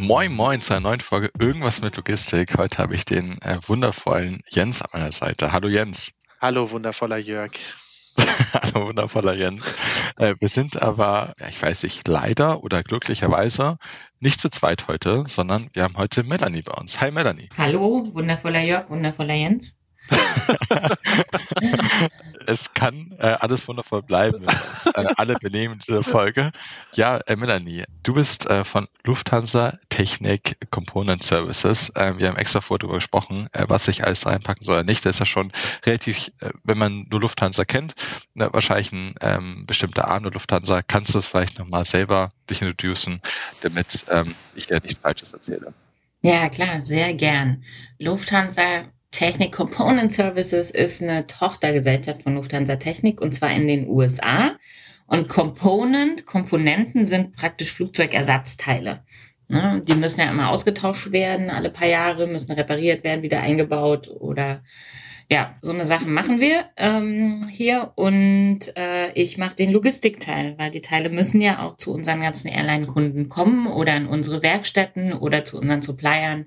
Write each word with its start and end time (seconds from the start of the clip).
Moin 0.00 0.32
Moin 0.32 0.62
zu 0.62 0.72
einer 0.72 0.80
neuen 0.80 1.00
Folge 1.00 1.30
Irgendwas 1.38 1.82
mit 1.82 1.94
Logistik. 1.94 2.56
Heute 2.56 2.78
habe 2.78 2.94
ich 2.94 3.04
den 3.04 3.36
äh, 3.42 3.58
wundervollen 3.66 4.40
Jens 4.48 4.80
an 4.80 4.88
meiner 4.94 5.12
Seite. 5.12 5.52
Hallo 5.52 5.68
Jens. 5.68 6.12
Hallo 6.40 6.70
wundervoller 6.70 7.18
Jörg. 7.18 7.50
Hallo 8.54 8.86
wundervoller 8.86 9.34
Jens. 9.34 9.76
Äh, 10.16 10.36
wir 10.40 10.48
sind 10.48 10.80
aber, 10.80 11.34
ja, 11.38 11.48
ich 11.48 11.60
weiß 11.60 11.82
nicht, 11.82 12.08
leider 12.08 12.64
oder 12.64 12.82
glücklicherweise 12.82 13.76
nicht 14.20 14.40
zu 14.40 14.48
zweit 14.48 14.88
heute, 14.88 15.24
sondern 15.26 15.68
wir 15.74 15.82
haben 15.82 15.98
heute 15.98 16.22
Melanie 16.22 16.62
bei 16.62 16.72
uns. 16.72 16.98
Hi 17.02 17.10
Melanie. 17.10 17.50
Hallo, 17.58 18.08
wundervoller 18.14 18.62
Jörg, 18.62 18.88
wundervoller 18.88 19.34
Jens. 19.34 19.79
es 22.46 22.72
kann 22.74 23.14
äh, 23.18 23.36
alles 23.40 23.66
wundervoll 23.68 24.02
bleiben. 24.02 24.44
äh, 24.94 25.06
alle 25.16 25.34
benehmen 25.34 25.78
diese 25.86 26.02
Folge. 26.02 26.52
Ja, 26.94 27.18
äh, 27.26 27.36
Melanie, 27.36 27.84
du 28.02 28.14
bist 28.14 28.48
äh, 28.48 28.64
von 28.64 28.88
Lufthansa 29.04 29.78
Technik 29.88 30.56
Component 30.70 31.22
Services. 31.22 31.90
Äh, 31.96 32.18
wir 32.18 32.28
haben 32.28 32.36
extra 32.36 32.60
vorher 32.60 32.80
darüber 32.80 32.98
gesprochen, 32.98 33.48
äh, 33.52 33.64
was 33.68 33.88
ich 33.88 34.04
alles 34.04 34.26
reinpacken 34.26 34.64
soll 34.64 34.76
oder 34.76 34.84
nicht. 34.84 35.04
Das 35.04 35.16
ist 35.16 35.20
ja 35.20 35.26
schon 35.26 35.52
relativ, 35.84 36.30
äh, 36.40 36.50
wenn 36.64 36.78
man 36.78 37.06
nur 37.10 37.20
Lufthansa 37.20 37.64
kennt, 37.64 37.94
äh, 38.36 38.48
wahrscheinlich 38.50 38.92
ein 38.92 39.14
ähm, 39.20 39.66
bestimmter 39.66 40.08
Arm 40.08 40.24
der 40.24 40.32
Lufthansa. 40.32 40.82
Kannst 40.82 41.14
du 41.14 41.18
es 41.18 41.26
vielleicht 41.26 41.58
nochmal 41.58 41.84
selber 41.84 42.32
dich 42.48 42.62
introducen, 42.62 43.20
damit 43.60 44.04
ähm, 44.08 44.34
ich 44.54 44.66
dir 44.66 44.80
nichts 44.80 44.98
Falsches 44.98 45.32
erzähle? 45.32 45.72
Ja, 46.22 46.48
klar, 46.48 46.82
sehr 46.82 47.14
gern. 47.14 47.62
Lufthansa 47.98 48.84
Technik 49.10 49.52
Component 49.52 50.12
Services 50.12 50.70
ist 50.70 51.02
eine 51.02 51.26
Tochtergesellschaft 51.26 52.22
von 52.22 52.34
Lufthansa 52.34 52.76
Technik 52.76 53.20
und 53.20 53.32
zwar 53.32 53.50
in 53.50 53.66
den 53.66 53.88
USA. 53.88 54.56
Und 55.06 55.28
Component, 55.28 56.24
Komponenten 56.26 57.04
sind 57.04 57.34
praktisch 57.34 57.72
Flugzeugersatzteile. 57.72 59.02
Ne? 59.48 59.82
Die 59.86 59.94
müssen 59.94 60.20
ja 60.20 60.30
immer 60.30 60.50
ausgetauscht 60.50 61.10
werden, 61.10 61.50
alle 61.50 61.70
paar 61.70 61.88
Jahre 61.88 62.28
müssen 62.28 62.52
repariert 62.52 63.02
werden, 63.02 63.22
wieder 63.22 63.40
eingebaut 63.40 64.08
oder 64.08 64.62
ja, 65.30 65.54
so 65.62 65.70
eine 65.70 65.84
Sache 65.84 66.08
machen 66.08 66.40
wir 66.40 66.64
ähm, 66.76 67.46
hier 67.48 67.92
und 67.94 68.76
äh, 68.76 69.12
ich 69.12 69.38
mache 69.38 69.54
den 69.54 69.70
Logistikteil, 69.70 70.56
weil 70.58 70.72
die 70.72 70.82
Teile 70.82 71.08
müssen 71.08 71.40
ja 71.40 71.60
auch 71.60 71.76
zu 71.76 71.94
unseren 71.94 72.20
ganzen 72.20 72.48
Airline-Kunden 72.48 73.28
kommen 73.28 73.68
oder 73.68 73.96
in 73.96 74.06
unsere 74.06 74.42
Werkstätten 74.42 75.12
oder 75.12 75.44
zu 75.44 75.58
unseren 75.60 75.82
Suppliern. 75.82 76.46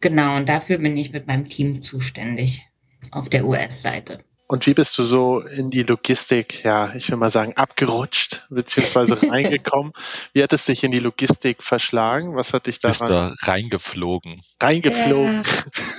Genau, 0.00 0.36
und 0.36 0.48
dafür 0.48 0.78
bin 0.78 0.96
ich 0.96 1.12
mit 1.12 1.26
meinem 1.26 1.46
Team 1.46 1.82
zuständig 1.82 2.62
auf 3.10 3.28
der 3.28 3.44
US-Seite. 3.44 4.20
Und 4.46 4.66
wie 4.66 4.74
bist 4.74 4.96
du 4.98 5.04
so 5.04 5.40
in 5.40 5.70
die 5.70 5.82
Logistik, 5.82 6.62
ja, 6.64 6.92
ich 6.94 7.10
will 7.10 7.16
mal 7.16 7.30
sagen, 7.30 7.54
abgerutscht, 7.56 8.46
beziehungsweise 8.50 9.18
reingekommen? 9.30 9.92
wie 10.34 10.42
hat 10.42 10.52
es 10.52 10.66
dich 10.66 10.84
in 10.84 10.90
die 10.92 11.00
Logistik 11.00 11.62
verschlagen? 11.62 12.36
Was 12.36 12.52
hat 12.52 12.66
dich 12.66 12.78
daran? 12.78 13.08
Bist 13.32 13.42
da 13.42 13.50
reingeflogen. 13.50 14.42
Reingeflogen. 14.60 15.42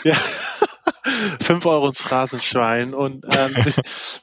Ja. 0.03 0.13
ja. 0.13 0.17
Fünf 1.41 1.65
Euro 1.65 1.87
ins 1.87 1.99
Phrasenschwein. 1.99 2.93
Und 2.93 3.25
ähm, 3.31 3.55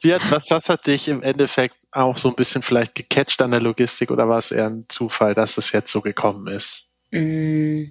wie 0.00 0.14
hat, 0.14 0.22
was, 0.30 0.50
was 0.50 0.68
hat 0.68 0.86
dich 0.86 1.08
im 1.08 1.22
Endeffekt 1.22 1.76
auch 1.92 2.16
so 2.16 2.28
ein 2.28 2.34
bisschen 2.34 2.62
vielleicht 2.62 2.94
gecatcht 2.94 3.40
an 3.42 3.50
der 3.52 3.60
Logistik 3.60 4.10
oder 4.10 4.28
war 4.28 4.38
es 4.38 4.50
eher 4.50 4.66
ein 4.66 4.86
Zufall, 4.88 5.34
dass 5.34 5.58
es 5.58 5.72
jetzt 5.72 5.92
so 5.92 6.00
gekommen 6.00 6.46
ist? 6.48 6.88
Mm. 7.10 7.84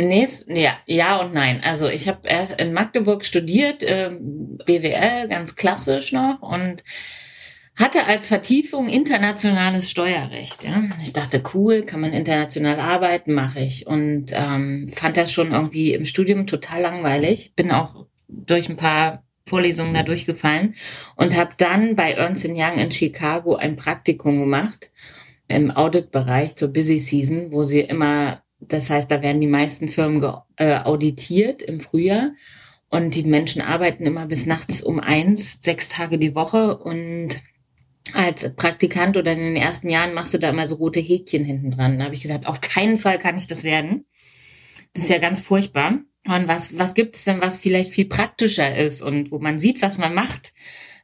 Nee, 0.00 0.28
ja, 0.46 0.78
ja 0.86 1.16
und 1.16 1.34
nein. 1.34 1.60
Also 1.64 1.88
ich 1.88 2.06
habe 2.06 2.20
in 2.58 2.72
Magdeburg 2.72 3.24
studiert, 3.24 3.82
äh, 3.82 4.10
BWL, 4.10 5.26
ganz 5.28 5.56
klassisch 5.56 6.12
noch 6.12 6.40
und 6.40 6.84
hatte 7.78 8.06
als 8.06 8.28
Vertiefung 8.28 8.88
internationales 8.88 9.88
Steuerrecht. 9.88 10.64
Ja. 10.64 10.82
Ich 11.00 11.12
dachte, 11.12 11.42
cool, 11.54 11.82
kann 11.82 12.00
man 12.00 12.12
international 12.12 12.80
arbeiten, 12.80 13.32
mache 13.34 13.60
ich. 13.60 13.86
Und 13.86 14.26
ähm, 14.32 14.88
fand 14.88 15.16
das 15.16 15.32
schon 15.32 15.52
irgendwie 15.52 15.94
im 15.94 16.04
Studium 16.04 16.46
total 16.46 16.82
langweilig. 16.82 17.52
Bin 17.54 17.70
auch 17.70 18.06
durch 18.26 18.68
ein 18.68 18.76
paar 18.76 19.22
Vorlesungen 19.46 19.94
da 19.94 20.02
durchgefallen 20.02 20.74
und 21.16 21.36
habe 21.36 21.52
dann 21.56 21.96
bei 21.96 22.12
Ernst 22.12 22.46
Young 22.46 22.78
in 22.78 22.90
Chicago 22.90 23.56
ein 23.56 23.76
Praktikum 23.76 24.40
gemacht 24.40 24.90
im 25.48 25.70
Auditbereich 25.70 26.56
zur 26.56 26.68
Busy 26.68 26.98
Season, 26.98 27.50
wo 27.50 27.64
sie 27.64 27.80
immer, 27.80 28.42
das 28.60 28.90
heißt, 28.90 29.10
da 29.10 29.22
werden 29.22 29.40
die 29.40 29.46
meisten 29.46 29.88
Firmen 29.88 30.22
äh, 30.56 30.76
auditiert 30.76 31.62
im 31.62 31.80
Frühjahr 31.80 32.32
und 32.90 33.14
die 33.14 33.22
Menschen 33.24 33.62
arbeiten 33.62 34.04
immer 34.04 34.26
bis 34.26 34.46
nachts 34.46 34.82
um 34.82 35.00
eins, 35.00 35.58
sechs 35.60 35.88
Tage 35.88 36.18
die 36.18 36.34
Woche 36.34 36.76
und 36.76 37.40
als 38.14 38.54
Praktikant 38.54 39.16
oder 39.16 39.32
in 39.32 39.38
den 39.38 39.56
ersten 39.56 39.88
Jahren 39.88 40.14
machst 40.14 40.34
du 40.34 40.38
da 40.38 40.50
immer 40.50 40.66
so 40.66 40.76
rote 40.76 41.00
Häkchen 41.00 41.44
hinten 41.44 41.70
dran. 41.70 41.98
Da 41.98 42.06
habe 42.06 42.14
ich 42.14 42.22
gesagt, 42.22 42.46
auf 42.46 42.60
keinen 42.60 42.98
Fall 42.98 43.18
kann 43.18 43.36
ich 43.36 43.46
das 43.46 43.64
werden. 43.64 44.06
Das 44.94 45.04
ist 45.04 45.10
ja 45.10 45.18
ganz 45.18 45.40
furchtbar. 45.40 46.00
Und 46.26 46.48
was, 46.48 46.78
was 46.78 46.94
gibt 46.94 47.16
es 47.16 47.24
denn, 47.24 47.40
was 47.40 47.58
vielleicht 47.58 47.90
viel 47.90 48.06
praktischer 48.06 48.76
ist 48.76 49.02
und 49.02 49.30
wo 49.30 49.38
man 49.38 49.58
sieht, 49.58 49.82
was 49.82 49.98
man 49.98 50.14
macht 50.14 50.52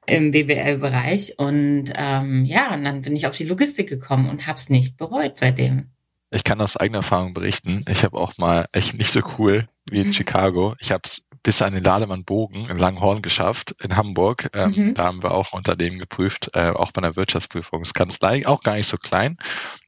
im 0.07 0.33
BWL-Bereich? 0.33 1.39
Und 1.39 1.93
ähm, 1.97 2.45
ja, 2.45 2.75
und 2.75 2.85
dann 2.85 3.03
bin 3.03 3.15
ich 3.15 3.27
auf 3.27 3.37
die 3.37 3.47
Logistik 3.47 3.89
gekommen 3.89 4.29
und 4.29 4.47
hab's 4.47 4.69
nicht 4.69 4.97
bereut 4.97 5.39
seitdem. 5.39 5.91
Ich 6.31 6.43
kann 6.43 6.61
aus 6.61 6.77
eigener 6.77 6.99
Erfahrung 6.99 7.33
berichten. 7.33 7.85
Ich 7.89 8.03
habe 8.03 8.19
auch 8.19 8.37
mal 8.39 8.67
echt 8.73 8.95
nicht 8.95 9.13
so 9.13 9.21
cool 9.39 9.69
wie 9.89 10.01
in 10.01 10.09
mhm. 10.09 10.15
Chicago. 10.15 10.75
Ich 10.81 10.91
habe 10.91 11.03
es 11.05 11.25
bis 11.45 11.63
an 11.63 11.75
den 11.75 11.85
Lademann-Bogen 11.85 12.69
in 12.69 12.79
Langhorn 12.79 13.23
geschafft, 13.23 13.77
in 13.83 13.97
Hamburg. 13.97 14.51
Ähm, 14.55 14.73
mhm. 14.75 14.95
Da 14.95 15.05
haben 15.05 15.23
wir 15.23 15.31
auch 15.31 15.53
Unternehmen 15.53 15.99
geprüft, 15.99 16.51
äh, 16.55 16.71
auch 16.71 16.91
bei 16.91 17.03
einer 17.03 17.15
Wirtschaftsprüfungskanzlei, 17.15 18.49
auch 18.49 18.63
gar 18.63 18.75
nicht 18.75 18.89
so 18.89 18.97
klein. 18.97 19.39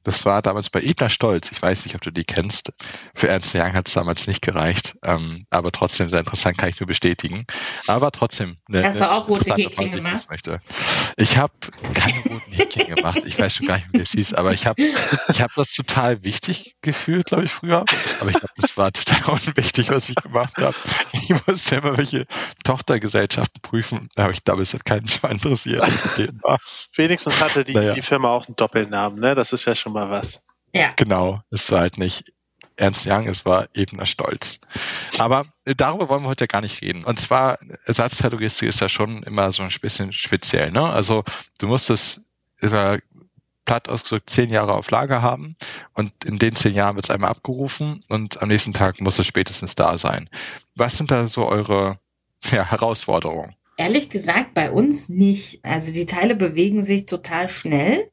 Das 0.06 0.24
war 0.24 0.40
damals 0.40 0.70
bei 0.70 0.80
Edna 0.82 1.08
Stolz. 1.08 1.50
Ich 1.50 1.60
weiß 1.60 1.84
nicht, 1.84 1.96
ob 1.96 2.00
du 2.00 2.12
die 2.12 2.22
kennst. 2.22 2.72
Für 3.16 3.26
Ernst 3.26 3.56
Young 3.56 3.72
hat 3.72 3.88
es 3.88 3.94
damals 3.94 4.28
nicht 4.28 4.40
gereicht. 4.40 4.94
Ähm, 5.02 5.46
aber 5.50 5.72
trotzdem 5.72 6.10
sehr 6.10 6.20
interessant, 6.20 6.58
kann 6.58 6.68
ich 6.68 6.78
nur 6.78 6.86
bestätigen. 6.86 7.44
Aber 7.88 8.12
trotzdem. 8.12 8.56
Eine, 8.68 8.84
Hast 8.84 9.00
du 9.00 9.10
auch 9.10 9.28
rote 9.28 9.52
Häkchen 9.52 9.90
gemacht? 9.90 10.28
Ich 11.16 11.36
habe 11.36 11.52
keine 11.92 12.18
roten 12.20 12.52
Häkchen 12.52 12.94
gemacht. 12.94 13.22
Ich 13.24 13.36
weiß 13.36 13.56
schon 13.56 13.66
gar 13.66 13.78
nicht, 13.78 13.92
wie 13.92 13.98
das 13.98 14.12
hieß. 14.12 14.34
Aber 14.34 14.52
ich 14.52 14.68
habe 14.68 14.80
ich 14.80 15.42
hab 15.42 15.52
das 15.56 15.72
total 15.72 16.22
wichtig 16.22 16.76
gefühlt, 16.82 17.26
glaube 17.26 17.46
ich, 17.46 17.50
früher. 17.50 17.84
Aber 18.20 18.30
ich 18.30 18.36
glaube, 18.36 18.54
das 18.58 18.76
war 18.76 18.92
total 18.92 19.24
unwichtig, 19.44 19.90
was 19.90 20.08
ich 20.08 20.14
gemacht 20.14 20.56
habe. 20.58 20.76
Ich 21.14 21.34
musste 21.48 21.74
immer 21.74 21.98
welche 21.98 22.26
Tochtergesellschaften 22.62 23.60
prüfen. 23.60 24.08
Da 24.14 24.22
habe 24.22 24.34
ich 24.34 24.44
damals 24.44 24.72
halt 24.72 24.84
keinen 24.84 25.08
Schwein 25.08 25.32
interessiert. 25.32 25.82
Wenigstens 26.94 27.40
hatte 27.40 27.64
die, 27.64 27.74
naja. 27.74 27.94
die 27.94 28.02
Firma 28.02 28.28
auch 28.28 28.46
einen 28.46 28.54
Doppelnamen. 28.54 29.18
Ne? 29.18 29.34
Das 29.34 29.52
ist 29.52 29.64
ja 29.64 29.74
schon 29.74 29.95
mal 29.96 30.10
was. 30.10 30.42
Ja. 30.74 30.92
Genau, 30.96 31.40
es 31.50 31.70
war 31.72 31.80
halt 31.80 31.98
nicht 31.98 32.32
Ernst 32.76 33.06
Young, 33.06 33.26
es 33.26 33.46
war 33.46 33.68
Ebener 33.74 34.06
Stolz. 34.06 34.60
Aber 35.18 35.42
darüber 35.64 36.08
wollen 36.08 36.22
wir 36.22 36.28
heute 36.28 36.46
gar 36.46 36.60
nicht 36.60 36.82
reden. 36.82 37.04
Und 37.04 37.18
zwar, 37.18 37.58
Ersatzteillogistik 37.86 38.68
ist 38.68 38.80
ja 38.80 38.88
schon 38.88 39.22
immer 39.22 39.52
so 39.52 39.62
ein 39.62 39.70
bisschen 39.80 40.12
speziell. 40.12 40.70
Ne? 40.70 40.82
Also 40.82 41.24
du 41.58 41.66
musst 41.66 41.88
es 41.88 42.26
über 42.60 42.98
platt 43.64 43.88
ausgedrückt 43.88 44.30
zehn 44.30 44.50
Jahre 44.50 44.74
auf 44.74 44.90
Lager 44.90 45.22
haben 45.22 45.56
und 45.94 46.12
in 46.24 46.38
den 46.38 46.54
zehn 46.54 46.74
Jahren 46.74 46.94
wird 46.96 47.06
es 47.06 47.10
einmal 47.10 47.30
abgerufen 47.30 48.04
und 48.08 48.40
am 48.40 48.48
nächsten 48.48 48.72
Tag 48.72 49.00
muss 49.00 49.18
es 49.18 49.26
spätestens 49.26 49.74
da 49.74 49.98
sein. 49.98 50.28
Was 50.76 50.96
sind 50.98 51.10
da 51.10 51.26
so 51.26 51.48
eure 51.48 51.98
ja, 52.50 52.64
Herausforderungen? 52.70 53.56
Ehrlich 53.78 54.08
gesagt, 54.08 54.54
bei 54.54 54.70
uns 54.70 55.08
nicht. 55.08 55.64
Also 55.64 55.92
die 55.92 56.06
Teile 56.06 56.36
bewegen 56.36 56.82
sich 56.82 57.06
total 57.06 57.48
schnell. 57.48 58.10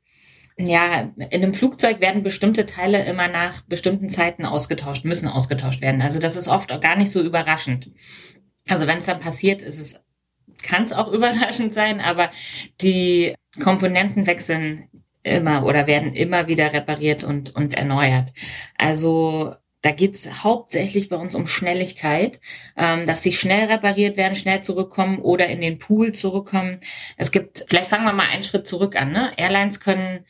Ja, 0.58 1.12
in 1.16 1.24
einem 1.32 1.54
Flugzeug 1.54 2.00
werden 2.00 2.22
bestimmte 2.22 2.66
Teile 2.66 3.04
immer 3.06 3.28
nach 3.28 3.62
bestimmten 3.64 4.08
Zeiten 4.08 4.46
ausgetauscht, 4.46 5.04
müssen 5.04 5.28
ausgetauscht 5.28 5.82
werden. 5.82 6.02
Also 6.02 6.20
das 6.20 6.36
ist 6.36 6.48
oft 6.48 6.72
auch 6.72 6.80
gar 6.80 6.96
nicht 6.96 7.12
so 7.12 7.22
überraschend. 7.22 7.90
Also 8.68 8.88
wenn 8.88 9.00
es 9.00 9.08
dann 9.08 9.20
passiert, 9.20 9.62
ist 9.62 9.80
es, 9.80 10.00
kann 10.62 10.84
es 10.84 10.94
auch 10.94 11.12
überraschend 11.12 11.74
sein, 11.74 12.00
aber 12.00 12.30
die 12.82 13.34
Komponenten 13.62 14.28
wechseln 14.28 14.90
immer 15.24 15.66
oder 15.66 15.88
werden 15.88 16.14
immer 16.14 16.48
wieder 16.48 16.74
repariert 16.74 17.24
und, 17.24 17.56
und 17.56 17.76
erneuert. 17.76 18.32
Also 18.78 19.56
da 19.84 19.92
geht's 19.92 20.44
hauptsächlich 20.44 21.10
bei 21.10 21.18
uns 21.18 21.36
um 21.36 21.46
Schnelligkeit, 21.46 22.40
ähm, 22.78 23.06
dass 23.06 23.22
sie 23.22 23.34
schnell 23.34 23.66
repariert 23.66 24.16
werden, 24.16 24.34
schnell 24.34 24.62
zurückkommen 24.62 25.20
oder 25.20 25.48
in 25.48 25.60
den 25.60 25.78
Pool 25.78 26.14
zurückkommen. 26.14 26.80
Es 27.18 27.32
gibt, 27.32 27.66
vielleicht 27.68 27.90
fangen 27.90 28.06
wir 28.06 28.14
mal 28.14 28.30
einen 28.32 28.44
Schritt 28.44 28.66
zurück 28.66 28.96
an. 28.96 29.12
Ne? 29.12 29.32
Airlines 29.36 29.82
können 29.82 30.26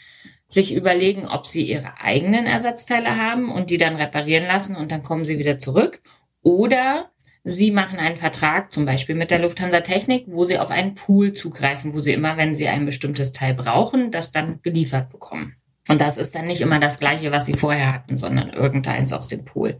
sich 0.48 0.74
überlegen, 0.74 1.28
ob 1.28 1.46
sie 1.46 1.68
ihre 1.68 2.02
eigenen 2.02 2.48
Ersatzteile 2.48 3.16
haben 3.16 3.52
und 3.52 3.70
die 3.70 3.78
dann 3.78 3.96
reparieren 3.96 4.48
lassen 4.48 4.76
und 4.76 4.92
dann 4.92 5.04
kommen 5.04 5.24
sie 5.24 5.38
wieder 5.38 5.60
zurück. 5.60 6.02
Oder 6.42 7.12
sie 7.44 7.70
machen 7.70 8.00
einen 8.00 8.18
Vertrag, 8.18 8.74
zum 8.74 8.86
Beispiel 8.86 9.14
mit 9.14 9.30
der 9.30 9.40
Lufthansa 9.40 9.82
Technik, 9.82 10.26
wo 10.28 10.46
sie 10.46 10.58
auf 10.58 10.72
einen 10.72 10.96
Pool 10.96 11.32
zugreifen, 11.32 11.94
wo 11.94 12.00
sie 12.00 12.14
immer, 12.14 12.38
wenn 12.38 12.56
sie 12.56 12.70
ein 12.70 12.86
bestimmtes 12.88 13.32
Teil 13.32 13.54
brauchen, 13.54 14.10
das 14.10 14.32
dann 14.32 14.62
geliefert 14.64 15.12
bekommen. 15.12 15.56
Und 15.88 16.02
das 16.02 16.18
ist 16.18 16.36
dann 16.36 16.46
nicht 16.46 16.62
immer 16.62 16.80
das 16.80 17.00
gleiche, 17.00 17.32
was 17.32 17.46
sie 17.46 17.54
vorher 17.54 17.94
hatten, 17.94 18.18
sondern 18.18 18.50
irgendeins 18.50 19.12
aus 19.12 19.28
dem 19.28 19.44
Pool. 19.44 19.80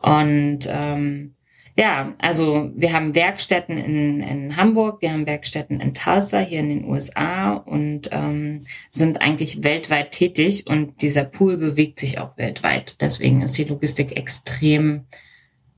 Und 0.00 0.68
ähm, 0.68 1.36
ja, 1.78 2.14
also 2.18 2.70
wir 2.74 2.94
haben 2.94 3.14
Werkstätten 3.14 3.76
in, 3.76 4.22
in 4.22 4.56
Hamburg, 4.56 5.02
wir 5.02 5.12
haben 5.12 5.26
Werkstätten 5.26 5.80
in 5.80 5.92
Tulsa 5.92 6.38
hier 6.38 6.60
in 6.60 6.70
den 6.70 6.84
USA 6.84 7.52
und 7.52 8.08
ähm, 8.12 8.62
sind 8.90 9.20
eigentlich 9.20 9.62
weltweit 9.62 10.10
tätig 10.10 10.66
und 10.66 11.02
dieser 11.02 11.24
Pool 11.24 11.58
bewegt 11.58 12.00
sich 12.00 12.18
auch 12.18 12.38
weltweit. 12.38 13.00
Deswegen 13.02 13.42
ist 13.42 13.58
die 13.58 13.64
Logistik 13.64 14.16
extrem 14.16 15.04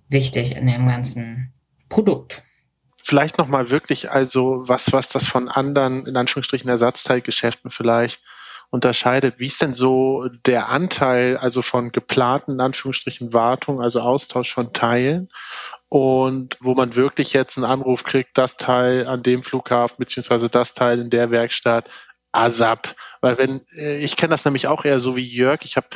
wichtig 0.08 0.55
in 0.56 0.67
dem 0.67 0.87
ganzen 0.87 1.52
Produkt. 1.88 2.43
Vielleicht 3.02 3.38
nochmal 3.38 3.70
wirklich, 3.70 4.11
also 4.11 4.69
was, 4.69 4.93
was 4.93 5.08
das 5.08 5.26
von 5.26 5.49
anderen, 5.49 6.06
in 6.06 6.17
Anführungsstrichen, 6.17 6.70
Ersatzteilgeschäften 6.70 7.73
vielleicht 7.73 8.20
unterscheidet. 8.70 9.38
Wie 9.38 9.46
ist 9.46 9.62
denn 9.62 9.74
so 9.74 10.28
der 10.46 10.68
Anteil 10.68 11.36
also 11.36 11.62
von 11.62 11.90
geplanten, 11.90 12.52
in 12.52 12.60
Anführungsstrichen, 12.60 13.32
Wartung, 13.32 13.80
also 13.80 14.00
Austausch 14.00 14.52
von 14.52 14.72
Teilen 14.72 15.30
und 15.88 16.56
wo 16.60 16.74
man 16.74 16.94
wirklich 16.94 17.32
jetzt 17.32 17.56
einen 17.56 17.64
Anruf 17.64 18.04
kriegt, 18.04 18.36
das 18.36 18.56
Teil 18.56 19.06
an 19.06 19.22
dem 19.22 19.42
Flughafen 19.42 19.96
beziehungsweise 19.98 20.50
das 20.50 20.74
Teil 20.74 21.00
in 21.00 21.10
der 21.10 21.30
Werkstatt, 21.30 21.88
ASAP. 22.32 22.94
Weil 23.22 23.38
wenn, 23.38 23.64
äh, 23.74 23.98
ich 23.98 24.16
kenne 24.16 24.30
das 24.30 24.44
nämlich 24.44 24.66
auch 24.66 24.84
eher 24.84 25.00
so 25.00 25.16
wie 25.16 25.24
Jörg, 25.24 25.60
ich 25.64 25.76
habe 25.76 25.88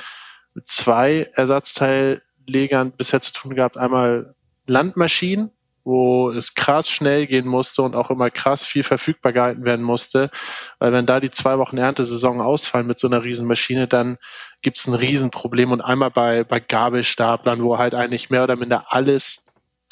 zwei 0.64 1.30
Ersatzteillegern 1.34 2.92
bisher 2.92 3.20
zu 3.20 3.32
tun 3.32 3.54
gehabt. 3.54 3.76
Einmal 3.76 4.34
Landmaschinen, 4.66 5.50
wo 5.84 6.30
es 6.30 6.54
krass 6.54 6.88
schnell 6.88 7.26
gehen 7.26 7.46
musste 7.46 7.82
und 7.82 7.96
auch 7.96 8.10
immer 8.10 8.30
krass 8.30 8.64
viel 8.64 8.84
verfügbar 8.84 9.32
gehalten 9.32 9.64
werden 9.64 9.84
musste. 9.84 10.30
Weil 10.78 10.92
wenn 10.92 11.06
da 11.06 11.18
die 11.18 11.30
zwei 11.30 11.58
Wochen 11.58 11.78
Erntesaison 11.78 12.40
ausfallen 12.40 12.86
mit 12.86 12.98
so 12.98 13.08
einer 13.08 13.22
Riesenmaschine, 13.22 13.88
dann 13.88 14.18
gibt's 14.62 14.86
ein 14.86 14.94
Riesenproblem. 14.94 15.72
Und 15.72 15.80
einmal 15.80 16.10
bei, 16.10 16.44
bei 16.44 16.60
Gabelstaplern, 16.60 17.62
wo 17.62 17.78
halt 17.78 17.94
eigentlich 17.94 18.30
mehr 18.30 18.44
oder 18.44 18.56
minder 18.56 18.86
alles 18.88 19.42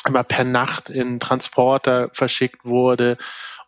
immer 0.06 0.22
per 0.22 0.44
Nacht 0.44 0.90
in 0.90 1.20
Transporter 1.20 2.10
verschickt 2.12 2.64
wurde 2.64 3.18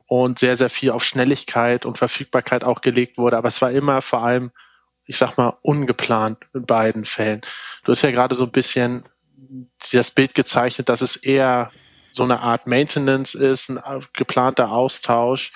und 0.07 0.39
sehr, 0.39 0.57
sehr 0.57 0.71
viel 0.71 0.91
auf 0.91 1.05
Schnelligkeit 1.05 1.85
und 1.85 1.99
Verfügbarkeit 1.99 2.65
auch 2.65 2.83
gelegt 2.83 3.19
wurde. 3.19 3.37
Aber 3.37 3.49
es 3.49 3.61
war 3.61 3.73
immer 3.73 4.01
vor 4.01 4.23
allem, 4.23 4.53
ich 5.07 5.19
sag 5.19 5.37
mal, 5.37 5.59
ungeplant 5.63 6.39
in 6.55 6.67
beiden 6.67 7.05
Fällen. 7.05 7.43
Du 7.85 7.91
hast 7.91 8.03
ja 8.03 8.13
gerade 8.13 8.35
so 8.35 8.45
ein 8.45 8.53
bisschen 8.53 9.05
das 9.93 10.11
Bild 10.11 10.35
gezeichnet, 10.35 10.89
dass 10.89 11.01
es 11.01 11.17
eher 11.17 11.71
so 12.13 12.25
eine 12.25 12.41
Art 12.41 12.67
Maintenance 12.67 13.35
ist, 13.35 13.71
ein 13.71 14.05
geplanter 14.15 14.73
Austausch. 14.73 15.53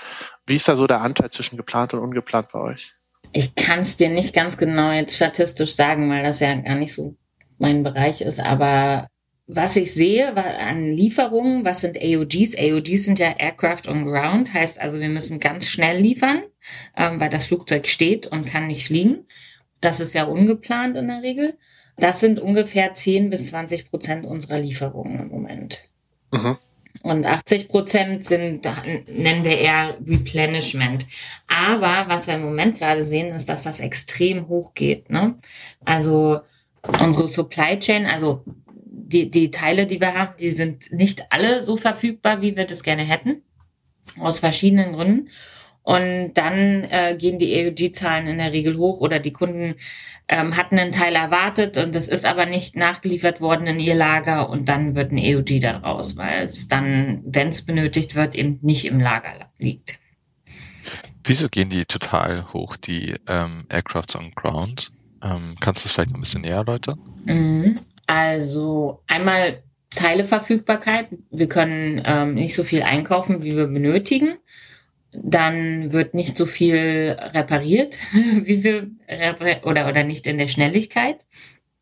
Wie 0.46 0.56
ist 0.56 0.68
da 0.68 0.76
so 0.76 0.86
der 0.86 1.00
Anteil 1.00 1.30
zwischen 1.30 1.56
geplant 1.56 1.94
und 1.94 2.00
ungeplant 2.00 2.48
bei 2.52 2.60
euch? 2.60 2.92
Ich 3.32 3.54
kann 3.54 3.80
es 3.80 3.96
dir 3.96 4.08
nicht 4.08 4.34
ganz 4.34 4.56
genau 4.56 4.92
jetzt 4.92 5.16
statistisch 5.16 5.74
sagen, 5.74 6.08
weil 6.10 6.22
das 6.22 6.40
ja 6.40 6.54
gar 6.54 6.76
nicht 6.76 6.94
so 6.94 7.16
mein 7.58 7.82
Bereich 7.82 8.20
ist, 8.20 8.40
aber 8.40 9.08
was 9.48 9.76
ich 9.76 9.94
sehe 9.94 10.36
an 10.36 10.90
Lieferungen, 10.90 11.64
was 11.64 11.80
sind 11.80 11.96
AOGs? 11.96 12.56
AOGs 12.58 13.04
sind 13.04 13.18
ja 13.20 13.30
Aircraft 13.38 13.88
on 13.88 14.04
Ground, 14.04 14.52
heißt 14.52 14.80
also, 14.80 14.98
wir 14.98 15.08
müssen 15.08 15.38
ganz 15.38 15.68
schnell 15.68 16.00
liefern, 16.00 16.42
ähm, 16.96 17.20
weil 17.20 17.28
das 17.28 17.46
Flugzeug 17.46 17.86
steht 17.86 18.26
und 18.26 18.46
kann 18.46 18.66
nicht 18.66 18.86
fliegen. 18.86 19.24
Das 19.80 20.00
ist 20.00 20.14
ja 20.14 20.24
ungeplant 20.24 20.96
in 20.96 21.06
der 21.06 21.22
Regel. 21.22 21.56
Das 21.96 22.20
sind 22.20 22.40
ungefähr 22.40 22.94
10 22.94 23.30
bis 23.30 23.48
20 23.48 23.88
Prozent 23.88 24.26
unserer 24.26 24.58
Lieferungen 24.58 25.20
im 25.20 25.28
Moment. 25.28 25.88
Mhm. 26.30 26.56
Und 27.02 27.26
80 27.26 27.68
Prozent 27.68 28.24
sind, 28.24 28.64
nennen 29.06 29.44
wir 29.44 29.58
eher 29.58 29.96
Replenishment. 30.06 31.06
Aber 31.46 32.08
was 32.08 32.26
wir 32.26 32.34
im 32.34 32.42
Moment 32.42 32.78
gerade 32.78 33.04
sehen, 33.04 33.28
ist, 33.34 33.48
dass 33.48 33.62
das 33.62 33.80
extrem 33.80 34.48
hoch 34.48 34.74
geht. 34.74 35.10
Ne? 35.10 35.36
Also 35.84 36.40
unsere 37.00 37.28
Supply 37.28 37.78
Chain, 37.78 38.06
also 38.06 38.42
die, 39.06 39.30
die 39.30 39.50
Teile, 39.50 39.86
die 39.86 40.00
wir 40.00 40.14
haben, 40.14 40.34
die 40.40 40.50
sind 40.50 40.90
nicht 40.92 41.30
alle 41.30 41.60
so 41.60 41.76
verfügbar, 41.76 42.42
wie 42.42 42.56
wir 42.56 42.66
das 42.66 42.82
gerne 42.82 43.02
hätten. 43.02 43.42
Aus 44.18 44.40
verschiedenen 44.40 44.94
Gründen. 44.94 45.28
Und 45.86 46.32
dann 46.34 46.82
äh, 46.90 47.14
gehen 47.16 47.38
die 47.38 47.54
EUG-Zahlen 47.54 48.26
in 48.26 48.38
der 48.38 48.52
Regel 48.52 48.76
hoch 48.76 49.00
oder 49.00 49.20
die 49.20 49.32
Kunden 49.32 49.76
ähm, 50.26 50.56
hatten 50.56 50.80
einen 50.80 50.90
Teil 50.90 51.14
erwartet 51.14 51.78
und 51.78 51.94
das 51.94 52.08
ist 52.08 52.24
aber 52.24 52.44
nicht 52.44 52.74
nachgeliefert 52.74 53.40
worden 53.40 53.68
in 53.68 53.78
ihr 53.78 53.94
Lager 53.94 54.50
und 54.50 54.68
dann 54.68 54.96
wird 54.96 55.12
ein 55.12 55.18
EUG 55.18 55.60
daraus, 55.60 56.16
weil 56.16 56.46
es 56.46 56.66
dann, 56.66 57.22
wenn 57.24 57.48
es 57.48 57.62
benötigt 57.62 58.16
wird, 58.16 58.34
eben 58.34 58.58
nicht 58.62 58.84
im 58.86 58.98
Lager 58.98 59.48
liegt. 59.58 60.00
Wieso 61.22 61.48
gehen 61.48 61.70
die 61.70 61.84
total 61.84 62.52
hoch, 62.52 62.74
die 62.76 63.14
ähm, 63.28 63.66
Aircrafts 63.68 64.16
on 64.16 64.32
Ground? 64.34 64.90
Ähm, 65.22 65.54
kannst 65.60 65.84
du 65.84 65.88
vielleicht 65.88 66.12
ein 66.12 66.18
bisschen 66.18 66.42
näher 66.42 66.56
erläutern? 66.56 66.98
Mhm. 67.26 67.78
Also 68.08 69.04
einmal 69.06 69.62
Teileverfügbarkeit. 69.90 71.10
Wir 71.30 71.48
können 71.48 72.02
ähm, 72.04 72.34
nicht 72.34 72.56
so 72.56 72.64
viel 72.64 72.82
einkaufen, 72.82 73.44
wie 73.44 73.56
wir 73.56 73.68
benötigen. 73.68 74.38
Dann 75.22 75.92
wird 75.92 76.14
nicht 76.14 76.36
so 76.36 76.46
viel 76.46 77.16
repariert, 77.18 77.98
wie 78.42 78.64
wir 78.64 78.90
oder 79.62 79.88
oder 79.88 80.04
nicht 80.04 80.26
in 80.26 80.38
der 80.38 80.48
Schnelligkeit, 80.48 81.18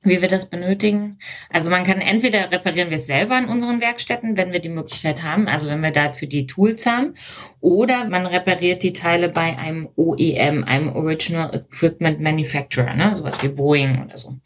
wie 0.03 0.21
wir 0.21 0.29
das 0.29 0.51
benötigen. 0.51 1.19
Also 1.51 1.71
man 1.71 1.85
kann 1.85 2.01
entweder 2.01 2.51
reparieren 2.51 2.91
wir 2.91 2.97
es 2.97 3.07
selber 3.07 3.39
in 3.39 3.47
unseren 3.47 3.81
Werkstätten, 3.81 4.37
wenn 4.37 4.53
wir 4.53 4.61
die 4.61 4.69
Möglichkeit 4.69 5.23
haben, 5.23 5.49
also 5.49 5.69
wenn 5.69 5.83
wir 5.83 5.91
dafür 5.91 6.29
die 6.29 6.47
Tools 6.47 6.87
haben, 6.87 7.15
oder 7.61 8.09
man 8.09 8.27
repariert 8.27 8.83
die 8.83 8.93
Teile 8.93 9.29
bei 9.29 9.59
einem 9.59 9.89
OEM, 9.97 10.65
einem 10.65 10.95
Original 10.95 11.55
Equipment 11.55 12.21
Manufacturer, 12.21 12.95
ne, 12.95 13.15
sowas 13.15 13.43
wie 13.43 13.49
Boeing 13.49 14.05
oder 14.05 14.17
so. 14.17 14.39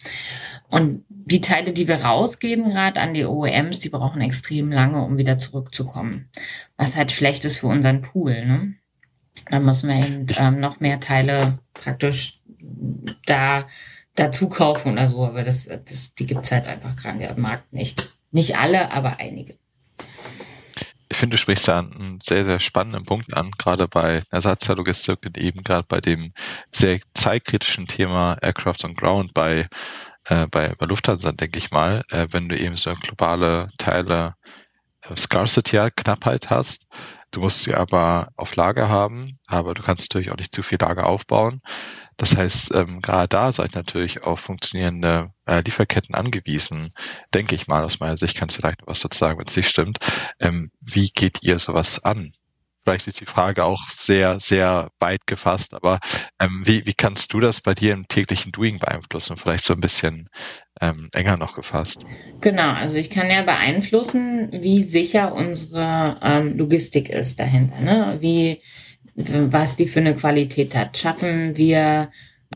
Und 0.68 1.04
die 1.08 1.40
Teile, 1.40 1.72
die 1.72 1.88
wir 1.88 2.04
rausgeben, 2.04 2.70
gerade 2.70 3.00
an 3.00 3.14
die 3.14 3.24
OEMs, 3.24 3.80
die 3.80 3.88
brauchen 3.88 4.20
extrem 4.20 4.70
lange, 4.70 5.02
um 5.02 5.18
wieder 5.18 5.38
zurückzukommen. 5.38 6.28
Was 6.76 6.96
halt 6.96 7.10
schlecht 7.10 7.44
ist 7.44 7.58
für 7.58 7.66
unseren 7.66 8.02
Pool. 8.02 8.44
Ne? 8.44 8.74
Da 9.50 9.60
müssen 9.60 9.88
wir 9.88 9.96
eben 9.96 10.26
ähm, 10.36 10.60
noch 10.60 10.80
mehr 10.80 11.00
Teile 11.00 11.58
praktisch 11.74 12.40
da 13.26 13.66
dazu 14.14 14.48
kaufen 14.48 14.92
oder 14.92 15.08
so. 15.08 15.24
Aber 15.24 15.42
das, 15.42 15.66
das 15.66 16.14
die 16.14 16.26
gibt's 16.26 16.52
halt 16.52 16.66
einfach 16.66 16.96
gerade 16.96 17.28
am 17.30 17.40
Markt 17.40 17.72
nicht. 17.72 18.12
Nicht 18.30 18.58
alle, 18.58 18.90
aber 18.92 19.18
einige. 19.18 19.56
Ich 21.10 21.16
finde, 21.16 21.36
du 21.36 21.38
sprichst 21.38 21.66
da 21.66 21.78
einen 21.78 22.20
sehr, 22.22 22.44
sehr 22.44 22.60
spannenden 22.60 23.04
Punkt 23.04 23.34
an, 23.34 23.50
gerade 23.56 23.88
bei 23.88 24.22
Ersatzteillogistik 24.30 25.24
und 25.24 25.38
eben 25.38 25.64
gerade 25.64 25.86
bei 25.88 26.00
dem 26.00 26.34
sehr 26.70 27.00
zeitkritischen 27.14 27.86
Thema 27.86 28.36
Aircraft 28.42 28.84
on 28.84 28.94
Ground, 28.94 29.32
bei 29.32 29.68
äh, 30.28 30.46
bei, 30.46 30.74
bei 30.78 30.86
Lufthansa, 30.86 31.32
denke 31.32 31.58
ich 31.58 31.70
mal, 31.70 32.04
äh, 32.10 32.28
wenn 32.30 32.48
du 32.48 32.58
eben 32.58 32.76
so 32.76 32.94
globale 32.94 33.70
Teile 33.78 34.34
äh, 35.02 35.16
Scarcity, 35.16 35.90
Knappheit 35.96 36.50
hast. 36.50 36.86
Du 37.30 37.40
musst 37.40 37.62
sie 37.62 37.74
aber 37.74 38.30
auf 38.36 38.56
Lager 38.56 38.88
haben, 38.88 39.38
aber 39.46 39.74
du 39.74 39.82
kannst 39.82 40.04
natürlich 40.04 40.30
auch 40.30 40.36
nicht 40.36 40.52
zu 40.52 40.62
viel 40.62 40.78
Lager 40.80 41.06
aufbauen. 41.06 41.60
Das 42.16 42.36
heißt, 42.36 42.74
ähm, 42.74 43.00
gerade 43.02 43.28
da 43.28 43.52
seid 43.52 43.74
natürlich 43.74 44.22
auf 44.24 44.40
funktionierende 44.40 45.32
äh, 45.46 45.60
Lieferketten 45.60 46.14
angewiesen, 46.14 46.92
denke 47.34 47.54
ich 47.54 47.68
mal. 47.68 47.84
Aus 47.84 48.00
meiner 48.00 48.16
Sicht 48.16 48.36
kannst 48.36 48.56
du 48.56 48.60
vielleicht 48.60 48.86
was 48.86 49.00
dazu 49.00 49.18
sagen, 49.18 49.38
wenn 49.38 49.46
es 49.46 49.56
nicht 49.56 49.68
stimmt. 49.68 49.98
Ähm, 50.40 50.72
wie 50.80 51.10
geht 51.10 51.42
ihr 51.42 51.58
sowas 51.58 52.02
an? 52.04 52.32
Vielleicht 52.88 53.06
ist 53.06 53.20
die 53.20 53.26
Frage 53.26 53.64
auch 53.64 53.90
sehr, 53.90 54.40
sehr 54.40 54.88
weit 54.98 55.26
gefasst, 55.26 55.74
aber 55.74 56.00
ähm, 56.40 56.62
wie, 56.64 56.86
wie 56.86 56.94
kannst 56.94 57.34
du 57.34 57.40
das 57.40 57.60
bei 57.60 57.74
dir 57.74 57.92
im 57.92 58.08
täglichen 58.08 58.50
Doing 58.50 58.78
beeinflussen? 58.78 59.36
Vielleicht 59.36 59.64
so 59.64 59.74
ein 59.74 59.80
bisschen 59.82 60.30
ähm, 60.80 61.10
enger 61.12 61.36
noch 61.36 61.54
gefasst. 61.54 62.06
Genau, 62.40 62.72
also 62.72 62.96
ich 62.96 63.10
kann 63.10 63.28
ja 63.30 63.42
beeinflussen, 63.42 64.48
wie 64.52 64.82
sicher 64.82 65.34
unsere 65.34 66.18
ähm, 66.22 66.56
Logistik 66.56 67.10
ist 67.10 67.38
dahinter, 67.38 67.78
ne? 67.80 68.16
Wie, 68.20 68.62
was 69.14 69.76
die 69.76 69.86
für 69.86 70.00
eine 70.00 70.14
Qualität 70.14 70.74
hat. 70.74 70.96
Schaffen 70.96 71.58
wir 71.58 72.08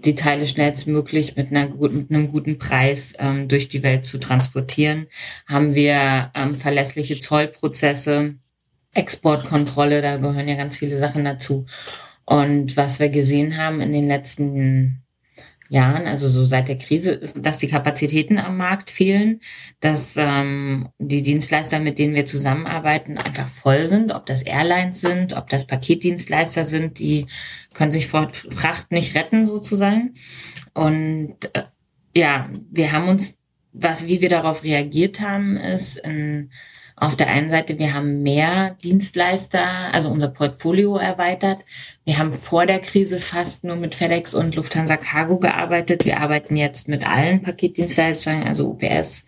die 0.03 0.15
Teile 0.15 0.47
schnellstmöglich 0.47 1.37
mit, 1.37 1.51
einer, 1.51 1.67
mit 1.69 2.11
einem 2.11 2.29
guten 2.29 2.57
Preis 2.57 3.13
ähm, 3.19 3.49
durch 3.49 3.69
die 3.69 3.83
Welt 3.83 4.07
zu 4.07 4.19
transportieren? 4.19 5.09
Haben 5.47 5.75
wir 5.75 6.31
ähm, 6.35 6.55
verlässliche 6.55 7.19
Zollprozesse? 7.19 8.37
Exportkontrolle, 8.95 10.03
da 10.03 10.17
gehören 10.17 10.49
ja 10.49 10.57
ganz 10.57 10.77
viele 10.77 10.97
Sachen 10.97 11.25
dazu. 11.25 11.67
Und 12.25 12.77
was 12.77 13.01
wir 13.01 13.09
gesehen 13.09 13.57
haben 13.57 13.81
in 13.81 13.93
den 13.93 14.07
letzten 14.07 15.03
Jahren, 15.73 16.07
also 16.07 16.29
so 16.29 16.45
seit 16.45 16.69
der 16.69 16.77
Krise, 16.77 17.19
dass 17.37 17.57
die 17.57 17.67
Kapazitäten 17.67 18.39
am 18.39 18.59
Markt 18.59 18.91
fehlen, 18.91 19.41
dass 19.81 20.17
ähm, 20.19 20.91
die 20.99 21.23
Dienstleister, 21.23 21.81
mit 21.81 21.99
denen 21.99 22.15
wir 22.15 22.27
zusammenarbeiten, 22.27 23.17
einfach 23.17 23.49
voll 23.49 23.87
sind, 23.87 24.13
ob 24.13 24.27
das 24.27 24.43
Airlines 24.43 25.01
sind, 25.01 25.33
ob 25.35 25.49
das 25.49 25.67
Paketdienstleister 25.67 26.65
sind, 26.65 26.99
die 26.99 27.25
können 27.73 27.91
sich 27.91 28.07
vor 28.07 28.29
Fracht 28.29 28.93
nicht 28.93 29.15
retten 29.15 29.47
sozusagen. 29.47 30.13
Und 30.75 31.37
äh, 31.55 31.63
ja, 32.15 32.51
wir 32.71 32.93
haben 32.93 33.09
uns, 33.09 33.39
was 33.73 34.07
wie 34.07 34.21
wir 34.21 34.29
darauf 34.29 34.65
reagiert 34.65 35.21
haben, 35.21 35.57
ist 35.57 35.97
in 35.97 36.51
auf 37.03 37.17
der 37.17 37.31
einen 37.31 37.49
Seite, 37.49 37.81
wir 37.81 37.95
haben 37.95 38.23
mehr 38.23 38.77
Dienstleister, 38.85 39.65
also 39.93 40.09
unser 40.09 40.29
Portfolio 40.29 40.99
erweitert. 40.99 41.59
Wir 42.05 42.19
haben 42.19 42.33
vor 42.33 42.65
der 42.65 42.79
Krise 42.79 43.19
fast 43.19 43.65
nur 43.65 43.75
mit 43.75 43.97
FedEx 43.97 44.35
und 44.35 44.55
Lufthansa 44.55 44.97
Cargo 44.97 45.41
gearbeitet. 45.41 46.05
Wir 46.05 46.21
arbeiten 46.21 46.55
jetzt 46.55 46.87
mit 46.87 47.05
allen 47.05 47.43
Paketdienstleistern, 47.43 48.45
also 48.45 48.69
UPS, 48.69 49.25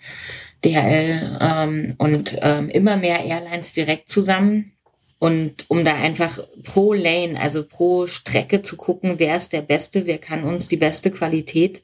DHL 0.64 1.38
ähm, 1.40 1.94
und 1.98 2.38
ähm, 2.42 2.68
immer 2.68 2.96
mehr 2.96 3.24
Airlines 3.24 3.72
direkt 3.72 4.08
zusammen. 4.08 4.70
Und 5.18 5.64
um 5.66 5.84
da 5.84 5.96
einfach 5.96 6.38
pro 6.62 6.92
Lane, 6.92 7.40
also 7.40 7.64
pro 7.64 8.06
Strecke 8.06 8.62
zu 8.62 8.76
gucken, 8.76 9.14
wer 9.18 9.34
ist 9.34 9.52
der 9.52 9.62
Beste, 9.62 10.06
wer 10.06 10.18
kann 10.18 10.44
uns 10.44 10.68
die 10.68 10.76
beste 10.76 11.10
Qualität 11.10 11.82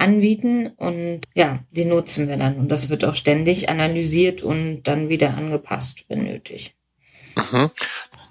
anbieten 0.00 0.68
und 0.76 1.22
ja, 1.34 1.60
die 1.70 1.84
nutzen 1.84 2.28
wir 2.28 2.36
dann. 2.36 2.56
Und 2.56 2.68
das 2.68 2.88
wird 2.88 3.04
auch 3.04 3.14
ständig 3.14 3.68
analysiert 3.68 4.42
und 4.42 4.82
dann 4.84 5.08
wieder 5.08 5.36
angepasst, 5.36 6.04
wenn 6.08 6.24
nötig. 6.24 6.74
Mhm. 7.36 7.70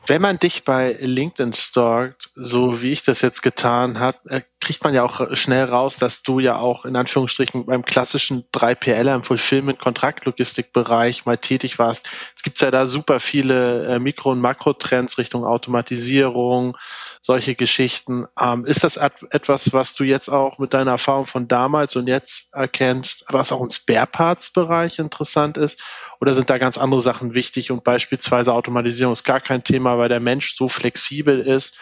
Wenn 0.09 0.23
man 0.23 0.39
dich 0.39 0.63
bei 0.63 0.97
LinkedIn 0.99 1.53
stalkt, 1.53 2.31
so 2.33 2.81
wie 2.81 2.91
ich 2.91 3.03
das 3.03 3.21
jetzt 3.21 3.43
getan 3.43 3.99
hat, 3.99 4.19
äh, 4.25 4.41
kriegt 4.59 4.83
man 4.83 4.95
ja 4.95 5.03
auch 5.03 5.35
schnell 5.35 5.65
raus, 5.65 5.97
dass 5.97 6.23
du 6.23 6.39
ja 6.39 6.57
auch 6.57 6.85
in 6.85 6.95
Anführungsstrichen 6.95 7.67
beim 7.67 7.85
klassischen 7.85 8.43
3PLer 8.51 9.13
im 9.13 9.23
Fulfillment 9.23 9.77
Kontraktlogistikbereich 9.77 11.27
mal 11.27 11.38
tätig 11.38 11.77
warst. 11.77 12.09
Es 12.35 12.41
gibt 12.41 12.59
ja 12.59 12.71
da 12.71 12.88
super 12.88 13.19
viele 13.19 13.85
äh, 13.85 13.99
Mikro- 13.99 14.31
und 14.31 14.41
Makrotrends 14.41 15.19
Richtung 15.19 15.45
Automatisierung, 15.45 16.75
solche 17.21 17.55
Geschichten. 17.55 18.25
Ähm, 18.39 18.65
ist 18.65 18.83
das 18.83 18.97
etwas, 18.97 19.73
was 19.73 19.93
du 19.93 20.03
jetzt 20.03 20.29
auch 20.29 20.57
mit 20.57 20.73
deiner 20.73 20.91
Erfahrung 20.91 21.25
von 21.25 21.47
damals 21.47 21.95
und 21.95 22.07
jetzt 22.07 22.53
erkennst, 22.53 23.25
was 23.29 23.51
auch 23.51 23.61
im 23.61 23.69
Spare-Parts-Bereich 23.69 24.99
interessant 24.99 25.57
ist? 25.57 25.81
Oder 26.21 26.33
sind 26.33 26.49
da 26.49 26.57
ganz 26.57 26.77
andere 26.77 27.01
Sachen 27.01 27.33
wichtig 27.33 27.71
und 27.71 27.83
beispielsweise 27.83 28.53
Automatisierung 28.53 29.13
ist 29.13 29.23
gar 29.23 29.41
kein 29.41 29.63
Thema, 29.63 29.97
weil 29.97 30.09
der 30.09 30.19
Mensch 30.19 30.55
so 30.55 30.69
flexibel 30.69 31.39
ist 31.39 31.77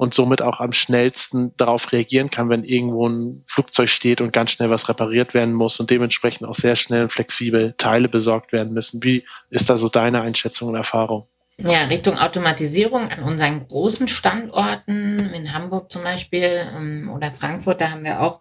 und 0.00 0.14
somit 0.14 0.40
auch 0.40 0.60
am 0.60 0.72
schnellsten 0.72 1.54
darauf 1.58 1.92
reagieren 1.92 2.30
kann, 2.30 2.48
wenn 2.48 2.64
irgendwo 2.64 3.06
ein 3.06 3.44
Flugzeug 3.46 3.90
steht 3.90 4.22
und 4.22 4.32
ganz 4.32 4.52
schnell 4.52 4.70
was 4.70 4.88
repariert 4.88 5.34
werden 5.34 5.52
muss 5.52 5.78
und 5.78 5.90
dementsprechend 5.90 6.48
auch 6.48 6.54
sehr 6.54 6.74
schnell 6.74 7.02
und 7.02 7.12
flexibel 7.12 7.74
Teile 7.76 8.08
besorgt 8.08 8.50
werden 8.52 8.72
müssen. 8.72 9.04
Wie 9.04 9.26
ist 9.50 9.68
da 9.68 9.76
so 9.76 9.90
deine 9.90 10.22
Einschätzung 10.22 10.70
und 10.70 10.74
Erfahrung? 10.74 11.26
Ja, 11.64 11.84
Richtung 11.84 12.18
Automatisierung 12.18 13.10
an 13.10 13.22
unseren 13.22 13.66
großen 13.66 14.08
Standorten, 14.08 15.18
in 15.34 15.52
Hamburg 15.52 15.90
zum 15.90 16.02
Beispiel 16.02 16.66
ähm, 16.76 17.10
oder 17.14 17.32
Frankfurt, 17.32 17.80
da 17.80 17.90
haben 17.90 18.04
wir 18.04 18.20
auch 18.20 18.40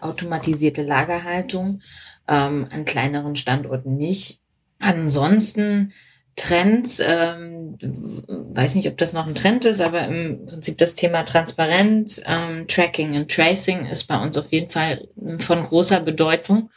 automatisierte 0.00 0.82
Lagerhaltung, 0.82 1.82
ähm, 2.28 2.66
an 2.70 2.84
kleineren 2.84 3.36
Standorten 3.36 3.96
nicht. 3.96 4.40
Ansonsten 4.80 5.92
Trends, 6.36 7.00
ähm, 7.02 7.78
weiß 7.80 8.74
nicht, 8.74 8.88
ob 8.88 8.98
das 8.98 9.14
noch 9.14 9.26
ein 9.26 9.34
Trend 9.34 9.64
ist, 9.64 9.80
aber 9.80 10.06
im 10.06 10.44
Prinzip 10.44 10.76
das 10.76 10.94
Thema 10.94 11.22
Transparenz, 11.24 12.20
ähm, 12.26 12.68
Tracking 12.68 13.16
und 13.16 13.30
Tracing 13.30 13.86
ist 13.86 14.04
bei 14.04 14.20
uns 14.20 14.36
auf 14.36 14.52
jeden 14.52 14.70
Fall 14.70 15.08
von 15.38 15.64
großer 15.64 16.00
Bedeutung. 16.00 16.70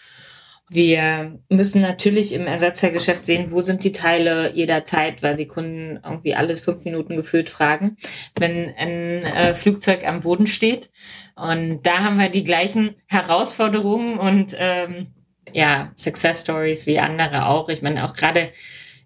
Wir 0.71 1.39
müssen 1.49 1.81
natürlich 1.81 2.33
im 2.33 2.45
Ersatzteilgeschäft 2.45 3.25
sehen, 3.25 3.51
wo 3.51 3.61
sind 3.61 3.83
die 3.83 3.91
Teile 3.91 4.53
jederzeit, 4.53 5.23
weil 5.23 5.35
die 5.35 5.47
Kunden 5.47 5.99
irgendwie 6.03 6.35
alles 6.35 6.59
fünf 6.59 6.85
Minuten 6.85 7.15
gefühlt 7.15 7.49
fragen, 7.49 7.97
wenn 8.37 8.73
ein 8.77 9.23
äh, 9.23 9.55
Flugzeug 9.55 10.05
am 10.05 10.21
Boden 10.21 10.45
steht. 10.45 10.91
Und 11.35 11.81
da 11.83 12.03
haben 12.03 12.19
wir 12.19 12.29
die 12.29 12.43
gleichen 12.43 12.95
Herausforderungen 13.07 14.19
und 14.19 14.55
ähm, 14.59 15.07
ja, 15.53 15.91
Success 15.95 16.41
Stories 16.41 16.85
wie 16.85 16.99
andere 16.99 17.47
auch. 17.47 17.69
Ich 17.69 17.81
meine, 17.81 18.05
auch 18.05 18.13
gerade 18.13 18.49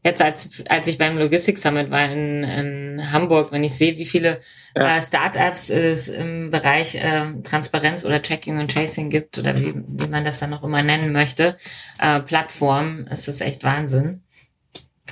jetzt 0.03 0.21
als, 0.21 0.49
als 0.67 0.87
ich 0.87 0.97
beim 0.97 1.17
Logistics 1.17 1.61
Summit 1.61 1.89
war 1.89 2.11
in, 2.11 2.43
in 2.43 3.11
Hamburg, 3.11 3.51
wenn 3.51 3.63
ich 3.63 3.73
sehe, 3.75 3.97
wie 3.97 4.05
viele 4.05 4.41
ja. 4.75 4.97
äh, 4.97 5.01
Startups 5.01 5.69
es 5.69 6.07
im 6.07 6.49
Bereich 6.49 6.95
äh, 6.95 7.41
Transparenz 7.43 8.05
oder 8.05 8.21
Tracking 8.21 8.59
und 8.59 8.71
Tracing 8.71 9.09
gibt 9.09 9.37
oder 9.37 9.57
wie, 9.57 9.73
wie 9.75 10.07
man 10.07 10.25
das 10.25 10.39
dann 10.39 10.49
noch 10.49 10.63
immer 10.63 10.83
nennen 10.83 11.13
möchte, 11.13 11.57
äh, 11.99 12.19
Plattform, 12.19 13.07
ist 13.07 13.27
das 13.27 13.41
echt 13.41 13.63
Wahnsinn. 13.63 14.23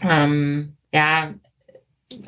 Ähm, 0.04 0.76
ja, 0.94 1.34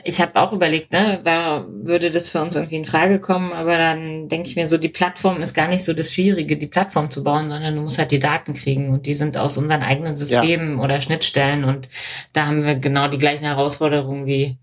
ich 0.04 0.22
habe 0.22 0.40
auch 0.42 0.54
überlegt, 0.54 0.92
ne, 0.92 1.20
war, 1.24 1.66
würde 1.68 2.10
das 2.10 2.30
für 2.30 2.42
uns 2.42 2.56
irgendwie 2.56 2.76
in 2.76 2.86
Frage 2.86 3.20
kommen, 3.20 3.54
aber 3.54 3.78
dann 3.78 4.28
denke 4.28 4.48
ich 4.48 4.56
mir 4.56 4.70
so, 4.70 4.78
die 4.78 4.90
Plattform 4.90 5.42
ist 5.42 5.54
gar 5.54 5.68
nicht 5.68 5.84
so 5.84 5.94
das 5.94 6.12
Schwierige, 6.12 6.58
die 6.58 6.68
Plattform 6.68 7.10
zu 7.10 7.24
bauen, 7.24 7.50
sondern 7.50 7.76
du 7.76 7.82
musst 7.82 7.98
halt 7.98 8.12
die 8.12 8.20
Daten 8.20 8.54
kriegen 8.54 8.90
und 8.90 9.06
die 9.06 9.14
sind 9.14 9.38
aus 9.38 9.58
unseren 9.58 9.82
eigenen 9.82 10.18
Systemen 10.18 10.78
ja. 10.78 10.84
oder 10.84 11.02
Schnittstellen 11.02 11.64
und 11.64 11.90
da 12.34 12.48
haben 12.48 12.64
wir 12.64 12.76
genau 12.76 13.08
die 13.08 13.18
gleichen 13.18 13.46
Herausforderungen 13.46 14.26
wie 14.26 14.58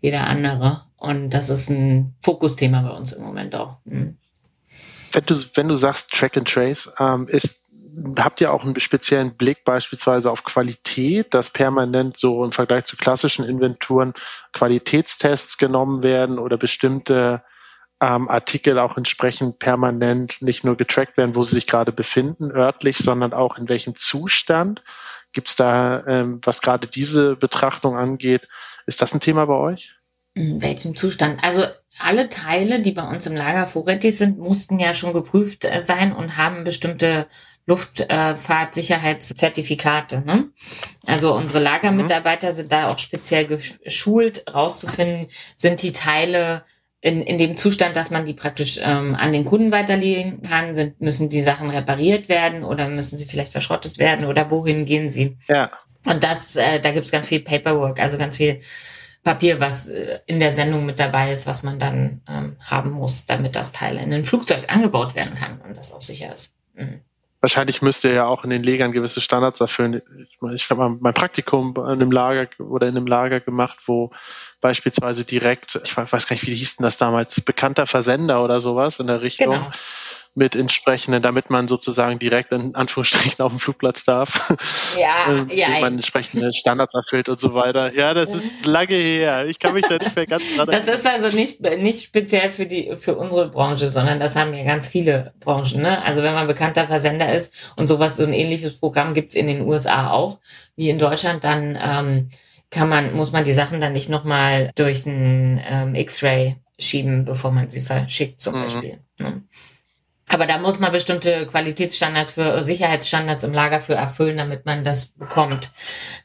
jeder 0.00 0.26
andere 0.26 0.82
und 0.96 1.30
das 1.30 1.48
ist 1.48 1.70
ein 1.70 2.14
Fokusthema 2.22 2.82
bei 2.82 2.90
uns 2.90 3.12
im 3.12 3.22
Moment 3.22 3.54
auch. 3.54 3.76
Mhm. 3.84 4.16
Wenn 5.12 5.24
du, 5.26 5.34
wenn 5.54 5.68
du 5.68 5.74
sagst 5.74 6.10
Track 6.10 6.36
and 6.36 6.48
Trace, 6.48 6.90
ähm, 6.98 7.28
ist 7.28 7.61
habt 8.18 8.40
ihr 8.40 8.52
auch 8.52 8.64
einen 8.64 8.78
speziellen 8.80 9.36
Blick 9.36 9.64
beispielsweise 9.64 10.30
auf 10.30 10.44
Qualität, 10.44 11.34
dass 11.34 11.50
permanent 11.50 12.18
so 12.18 12.44
im 12.44 12.52
Vergleich 12.52 12.84
zu 12.84 12.96
klassischen 12.96 13.44
Inventuren 13.44 14.14
Qualitätstests 14.52 15.58
genommen 15.58 16.02
werden 16.02 16.38
oder 16.38 16.56
bestimmte 16.56 17.42
ähm, 18.00 18.28
Artikel 18.28 18.78
auch 18.78 18.96
entsprechend 18.96 19.58
permanent 19.58 20.42
nicht 20.42 20.64
nur 20.64 20.76
getrackt 20.76 21.16
werden, 21.16 21.36
wo 21.36 21.42
sie 21.42 21.54
sich 21.54 21.66
gerade 21.66 21.92
befinden, 21.92 22.50
örtlich, 22.50 22.98
sondern 22.98 23.32
auch 23.32 23.58
in 23.58 23.68
welchem 23.68 23.94
Zustand? 23.94 24.82
Gibt 25.32 25.48
es 25.48 25.56
da, 25.56 26.04
ähm, 26.06 26.40
was 26.42 26.60
gerade 26.60 26.88
diese 26.88 27.36
Betrachtung 27.36 27.96
angeht, 27.96 28.48
ist 28.86 29.00
das 29.00 29.14
ein 29.14 29.20
Thema 29.20 29.46
bei 29.46 29.54
euch? 29.54 29.94
In 30.34 30.62
welchem 30.62 30.96
Zustand? 30.96 31.42
Also 31.44 31.64
alle 31.98 32.28
Teile, 32.28 32.80
die 32.80 32.92
bei 32.92 33.02
uns 33.02 33.26
im 33.26 33.36
Lager 33.36 33.66
vorrätig 33.66 34.16
sind, 34.16 34.38
mussten 34.38 34.78
ja 34.78 34.94
schon 34.94 35.12
geprüft 35.12 35.64
äh, 35.64 35.80
sein 35.80 36.12
und 36.12 36.36
haben 36.36 36.64
bestimmte 36.64 37.28
Luftfahrtsicherheitszertifikate. 37.66 40.22
Ne? 40.26 40.48
Also 41.06 41.34
unsere 41.34 41.60
Lagermitarbeiter 41.60 42.48
mhm. 42.48 42.52
sind 42.52 42.72
da 42.72 42.88
auch 42.88 42.98
speziell 42.98 43.46
geschult, 43.46 44.44
rauszufinden, 44.52 45.28
sind 45.56 45.80
die 45.82 45.92
Teile 45.92 46.64
in, 47.00 47.22
in 47.22 47.38
dem 47.38 47.56
Zustand, 47.56 47.94
dass 47.96 48.10
man 48.10 48.26
die 48.26 48.34
praktisch 48.34 48.80
ähm, 48.82 49.14
an 49.16 49.32
den 49.32 49.44
Kunden 49.44 49.70
weiterlegen 49.72 50.42
kann, 50.42 50.74
sind, 50.74 51.00
müssen 51.00 51.28
die 51.28 51.42
Sachen 51.42 51.70
repariert 51.70 52.28
werden 52.28 52.64
oder 52.64 52.88
müssen 52.88 53.18
sie 53.18 53.26
vielleicht 53.26 53.52
verschrottet 53.52 53.98
werden 53.98 54.26
oder 54.26 54.50
wohin 54.50 54.84
gehen 54.84 55.08
sie? 55.08 55.36
Ja. 55.48 55.70
Und 56.04 56.22
das, 56.22 56.56
äh, 56.56 56.80
da 56.80 56.92
gibt's 56.92 57.12
ganz 57.12 57.28
viel 57.28 57.40
Paperwork, 57.40 58.00
also 58.00 58.18
ganz 58.18 58.36
viel 58.36 58.60
Papier, 59.24 59.60
was 59.60 59.88
äh, 59.88 60.18
in 60.26 60.40
der 60.40 60.52
Sendung 60.52 60.86
mit 60.86 61.00
dabei 61.00 61.32
ist, 61.32 61.46
was 61.46 61.62
man 61.64 61.78
dann 61.80 62.20
ähm, 62.28 62.56
haben 62.60 62.90
muss, 62.90 63.26
damit 63.26 63.56
das 63.56 63.72
Teil 63.72 63.98
in 63.98 64.12
ein 64.12 64.24
Flugzeug 64.24 64.64
angebaut 64.68 65.16
werden 65.16 65.34
kann 65.34 65.60
und 65.60 65.76
das 65.76 65.92
auch 65.92 66.02
sicher 66.02 66.32
ist. 66.32 66.56
Mhm 66.74 67.00
wahrscheinlich 67.42 67.82
müsst 67.82 68.04
ihr 68.04 68.12
ja 68.12 68.24
auch 68.24 68.44
in 68.44 68.50
den 68.50 68.62
Legern 68.62 68.92
gewisse 68.92 69.20
Standards 69.20 69.60
erfüllen. 69.60 70.00
Ich, 70.24 70.38
ich 70.54 70.70
habe 70.70 70.80
mal 70.80 70.96
mein 71.00 71.12
Praktikum 71.12 71.74
in 71.76 71.82
einem 71.82 72.10
Lager 72.10 72.48
oder 72.58 72.88
in 72.88 72.96
einem 72.96 73.06
Lager 73.06 73.40
gemacht, 73.40 73.78
wo 73.86 74.10
beispielsweise 74.60 75.24
direkt, 75.24 75.78
ich 75.84 75.94
weiß 75.96 76.26
gar 76.26 76.34
nicht, 76.34 76.46
wie 76.46 76.54
hieß 76.54 76.76
denn 76.76 76.84
das 76.84 76.96
damals, 76.96 77.40
bekannter 77.40 77.86
Versender 77.86 78.42
oder 78.42 78.60
sowas 78.60 79.00
in 79.00 79.08
der 79.08 79.20
Richtung. 79.20 79.50
Genau 79.50 79.70
mit 80.34 80.56
entsprechenden, 80.56 81.22
damit 81.22 81.50
man 81.50 81.68
sozusagen 81.68 82.18
direkt 82.18 82.52
in 82.52 82.74
Anführungsstrichen 82.74 83.44
auf 83.44 83.52
dem 83.52 83.58
Flugplatz 83.58 84.04
darf. 84.04 84.54
Ja, 84.98 85.26
ähm, 85.28 85.48
ja. 85.50 85.68
man 85.80 85.94
entsprechende 85.94 86.52
Standards 86.52 86.94
erfüllt 86.94 87.28
und 87.28 87.38
so 87.38 87.54
weiter. 87.54 87.94
Ja, 87.94 88.14
das 88.14 88.30
ist 88.30 88.64
lange 88.64 88.94
her. 88.94 89.46
Ich 89.46 89.58
kann 89.58 89.74
mich 89.74 89.84
da 89.86 89.98
nicht 89.98 90.16
mehr 90.16 90.26
ganz 90.26 90.42
dran 90.56 90.68
Das 90.68 90.88
ist 90.88 91.06
also 91.06 91.36
nicht, 91.36 91.60
nicht 91.60 92.04
speziell 92.04 92.50
für 92.50 92.66
die, 92.66 92.96
für 92.96 93.16
unsere 93.16 93.50
Branche, 93.50 93.88
sondern 93.88 94.20
das 94.20 94.36
haben 94.36 94.54
ja 94.54 94.64
ganz 94.64 94.88
viele 94.88 95.34
Branchen, 95.40 95.82
ne? 95.82 96.02
Also 96.02 96.22
wenn 96.22 96.34
man 96.34 96.46
bekannter 96.46 96.86
Versender 96.86 97.34
ist 97.34 97.52
und 97.76 97.88
sowas, 97.88 98.16
so 98.16 98.24
ein 98.24 98.32
ähnliches 98.32 98.78
Programm 98.78 99.12
gibt's 99.12 99.34
in 99.34 99.46
den 99.46 99.62
USA 99.62 100.10
auch, 100.10 100.38
wie 100.76 100.88
in 100.88 100.98
Deutschland, 100.98 101.44
dann, 101.44 101.78
ähm, 101.80 102.30
kann 102.72 102.88
man, 102.88 103.14
muss 103.14 103.32
man 103.32 103.44
die 103.44 103.52
Sachen 103.52 103.80
dann 103.80 103.92
nicht 103.92 104.08
nochmal 104.08 104.72
durch 104.74 105.04
ein 105.04 105.60
ähm, 105.68 105.94
X-Ray 105.94 106.56
schieben, 106.78 107.24
bevor 107.24 107.52
man 107.52 107.68
sie 107.68 107.82
verschickt, 107.82 108.40
zum 108.40 108.56
mhm. 108.56 108.62
Beispiel. 108.62 108.98
Ne? 109.18 109.42
Aber 110.32 110.46
da 110.46 110.56
muss 110.56 110.78
man 110.78 110.90
bestimmte 110.92 111.46
Qualitätsstandards 111.46 112.32
für 112.32 112.62
Sicherheitsstandards 112.62 113.44
im 113.44 113.52
Lager 113.52 113.82
für 113.82 113.92
erfüllen, 113.92 114.38
damit 114.38 114.64
man 114.64 114.82
das 114.82 115.08
bekommt. 115.08 115.72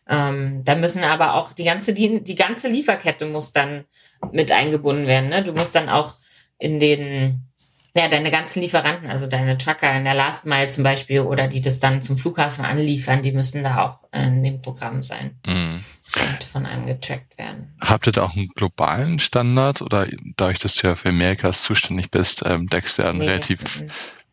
Ähm, 0.08 0.64
da 0.64 0.76
müssen 0.76 1.04
aber 1.04 1.34
auch 1.34 1.52
die 1.52 1.66
ganze, 1.66 1.94
die, 1.94 2.24
die 2.24 2.36
ganze 2.36 2.70
Lieferkette 2.70 3.26
muss 3.26 3.52
dann 3.52 3.84
mit 4.32 4.50
eingebunden 4.54 5.08
werden. 5.08 5.28
Ne? 5.28 5.44
Du 5.44 5.52
musst 5.52 5.76
dann 5.76 5.90
auch 5.90 6.14
in 6.58 6.80
den 6.80 7.47
ja, 7.96 8.08
deine 8.08 8.30
ganzen 8.30 8.62
Lieferanten, 8.62 9.10
also 9.10 9.28
deine 9.28 9.58
Trucker 9.58 9.92
in 9.94 10.04
der 10.04 10.14
Last 10.14 10.46
Mile 10.46 10.70
zum 10.70 10.84
Beispiel 10.84 11.22
oder 11.22 11.48
die 11.48 11.62
das 11.62 11.80
dann 11.80 12.02
zum 12.02 12.18
Flughafen 12.18 12.64
anliefern, 12.66 13.22
die 13.24 13.32
müssen 13.32 13.64
da 13.64 13.84
auch 13.86 14.00
in 14.14 14.44
dem 14.44 14.62
Programm 14.62 15.02
sein 15.02 15.40
Mhm. 15.46 15.84
und 16.16 16.44
von 16.44 16.66
einem 16.66 16.86
getrackt 16.86 17.38
werden. 17.38 17.74
Habt 17.82 18.06
ihr 18.08 18.12
da 18.12 18.24
auch 18.24 18.36
einen 18.36 18.50
globalen 18.50 19.20
Standard 19.20 19.82
oder 19.82 20.08
dadurch, 20.36 20.60
dass 20.60 20.76
du 20.76 20.88
ja 20.88 20.96
für 20.96 21.10
Amerikas 21.10 21.64
zuständig 21.64 22.12
bist, 22.12 22.44
ähm, 22.46 22.68
deckst 22.68 22.98
du 22.98 23.02
ja 23.04 23.10
einen 23.10 23.20
Nee, 23.20 23.30
relativ 23.30 23.84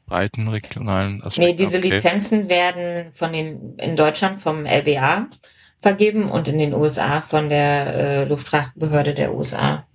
breiten 0.06 0.48
regionalen 0.48 1.22
Aspekt? 1.22 1.46
Nee, 1.46 1.54
diese 1.54 1.78
Okay. 1.78 1.90
Lizenzen 1.94 2.48
werden 2.50 3.12
von 3.12 3.32
den 3.32 3.78
in 3.78 3.96
Deutschland 3.96 4.42
vom 4.42 4.66
LBA 4.66 5.28
vergeben 5.80 6.24
und 6.30 6.48
in 6.48 6.58
den 6.58 6.74
USA 6.74 7.20
von 7.22 7.48
der 7.48 7.94
äh, 7.94 8.24
Luftfahrtbehörde 8.24 9.14
der 9.14 9.34
USA. 9.34 9.86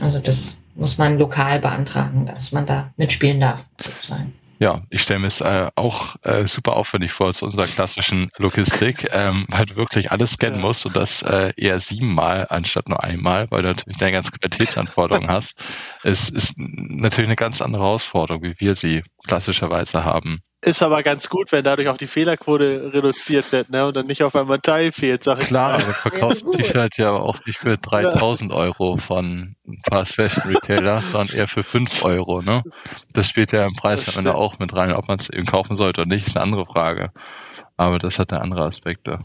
Also 0.00 0.18
das 0.18 0.58
muss 0.74 0.98
man 0.98 1.18
lokal 1.18 1.58
beantragen, 1.60 2.26
dass 2.26 2.52
man 2.52 2.66
da 2.66 2.92
mitspielen 2.96 3.40
darf, 3.40 3.64
sozusagen. 3.80 4.32
Ja, 4.58 4.82
ich 4.90 5.02
stelle 5.02 5.18
mir 5.18 5.26
es 5.26 5.40
äh, 5.40 5.70
auch 5.74 6.14
äh, 6.22 6.46
super 6.46 6.76
aufwendig 6.76 7.10
vor 7.12 7.32
zu 7.34 7.46
unserer 7.46 7.66
klassischen 7.66 8.30
Logistik, 8.38 9.08
ähm, 9.10 9.44
weil 9.48 9.66
du 9.66 9.74
wirklich 9.74 10.12
alles 10.12 10.32
scannen 10.32 10.60
Ja. 10.60 10.66
musst 10.66 10.86
und 10.86 10.94
das 10.94 11.20
äh, 11.22 11.52
eher 11.56 11.80
siebenmal 11.80 12.46
anstatt 12.48 12.88
nur 12.88 13.02
einmal, 13.02 13.50
weil 13.50 13.62
du 13.62 13.68
natürlich 13.70 13.98
deine 13.98 14.12
ganzen 14.12 14.30
Qualitätsanforderungen 14.38 15.28
hast. 15.32 15.60
Es 16.04 16.28
ist 16.28 16.54
natürlich 16.56 17.26
eine 17.28 17.34
ganz 17.36 17.60
andere 17.60 17.82
Herausforderung, 17.82 18.44
wie 18.44 18.54
wir 18.58 18.76
sie 18.76 19.02
klassischerweise 19.26 20.04
haben. 20.04 20.42
Ist 20.64 20.80
aber 20.80 21.02
ganz 21.02 21.28
gut, 21.28 21.50
wenn 21.50 21.64
dadurch 21.64 21.88
auch 21.88 21.96
die 21.96 22.06
Fehlerquote 22.06 22.92
reduziert 22.92 23.50
wird, 23.50 23.70
ne? 23.70 23.84
Und 23.84 23.96
dann 23.96 24.06
nicht 24.06 24.22
auf 24.22 24.36
einmal 24.36 24.58
ein 24.58 24.62
Teil 24.62 24.92
fehlt, 24.92 25.24
sag 25.24 25.40
ich 25.40 25.46
Klar, 25.48 25.72
mal. 25.72 25.74
aber 25.74 25.86
du 25.86 25.92
verkaufst 25.92 26.44
gut. 26.44 26.54
ein 26.54 26.62
T-Shirt 26.62 26.98
ja 26.98 27.10
auch 27.10 27.44
nicht 27.46 27.58
für 27.58 27.76
3000 27.76 28.52
Euro 28.52 28.96
von 28.96 29.56
Fast 29.88 30.14
Fashion 30.14 30.44
Retailer, 30.54 31.00
sondern 31.00 31.36
eher 31.36 31.48
für 31.48 31.64
5 31.64 32.04
Euro. 32.04 32.42
Ne? 32.42 32.62
Das 33.12 33.28
spielt 33.28 33.50
ja 33.50 33.66
im 33.66 33.74
Preis 33.74 34.08
am 34.08 34.18
Ende 34.18 34.36
auch 34.36 34.60
mit 34.60 34.72
rein. 34.76 34.92
Ob 34.92 35.08
man 35.08 35.18
es 35.18 35.30
eben 35.30 35.46
kaufen 35.46 35.74
sollte 35.74 36.02
oder 36.02 36.14
nicht, 36.14 36.28
ist 36.28 36.36
eine 36.36 36.44
andere 36.44 36.64
Frage. 36.64 37.10
Aber 37.76 37.98
das 37.98 38.20
hat 38.20 38.32
eine 38.32 38.40
andere 38.40 38.64
Aspekte. 38.64 39.18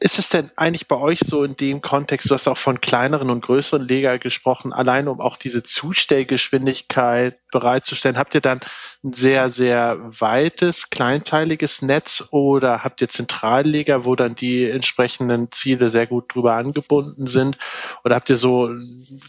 Ist 0.00 0.20
es 0.20 0.28
denn 0.28 0.52
eigentlich 0.54 0.86
bei 0.86 0.96
euch 0.96 1.18
so 1.26 1.42
in 1.42 1.56
dem 1.56 1.80
Kontext, 1.80 2.30
du 2.30 2.34
hast 2.34 2.46
auch 2.46 2.56
von 2.56 2.80
kleineren 2.80 3.30
und 3.30 3.40
größeren 3.40 3.86
Leger 3.86 4.20
gesprochen, 4.20 4.72
allein 4.72 5.08
um 5.08 5.20
auch 5.20 5.36
diese 5.36 5.64
Zustellgeschwindigkeit 5.64 7.36
bereitzustellen, 7.50 8.16
habt 8.16 8.34
ihr 8.34 8.40
dann 8.40 8.60
ein 9.02 9.12
sehr, 9.12 9.50
sehr 9.50 9.98
weites, 10.00 10.90
kleinteiliges 10.90 11.82
Netz 11.82 12.24
oder 12.30 12.84
habt 12.84 13.00
ihr 13.00 13.08
Zentralleger, 13.08 14.04
wo 14.04 14.14
dann 14.14 14.34
die 14.34 14.68
entsprechenden 14.70 15.50
Ziele 15.50 15.88
sehr 15.88 16.06
gut 16.06 16.34
drüber 16.34 16.54
angebunden 16.54 17.26
sind? 17.26 17.58
Oder 18.04 18.16
habt 18.16 18.30
ihr 18.30 18.36
so, 18.36 18.70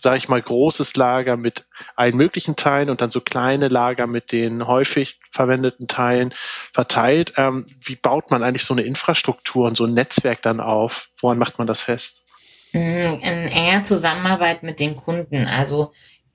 sage 0.02 0.18
ich 0.18 0.30
mal, 0.30 0.42
großes 0.42 0.96
Lager 0.96 1.38
mit 1.38 1.68
allen 1.96 2.18
möglichen 2.18 2.56
Teilen 2.56 2.90
und 2.90 3.02
dann 3.02 3.12
so 3.12 3.22
kleine 3.22 3.70
Lager 3.70 4.08
mit 4.08 4.32
den 4.32 4.68
häufig 4.68 5.20
verwendeten 5.32 5.88
Teilen 5.88 6.34
verteilt? 6.74 7.34
Ähm, 7.38 7.66
wie 7.82 7.96
baut 7.96 8.32
man 8.32 8.44
eigentlich 8.44 8.66
so 8.66 8.74
eine 8.74 8.84
Infrastruktur 8.84 9.68
und 9.68 9.78
so 9.78 9.86
ein 9.86 9.94
Netzwerk 9.94 10.42
dann 10.42 10.59
auf? 10.60 11.10
Woran 11.22 11.38
macht 11.38 11.58
man 11.58 11.68
das 11.68 11.82
fest? 11.82 12.25
Mm, 12.74 12.78
In 12.78 13.48
enger 13.48 13.84
Zusammenarbeit 13.84 14.63
mit 14.63 14.80
den 14.80 14.96
Kunden. 14.96 15.48
Also 15.48 15.92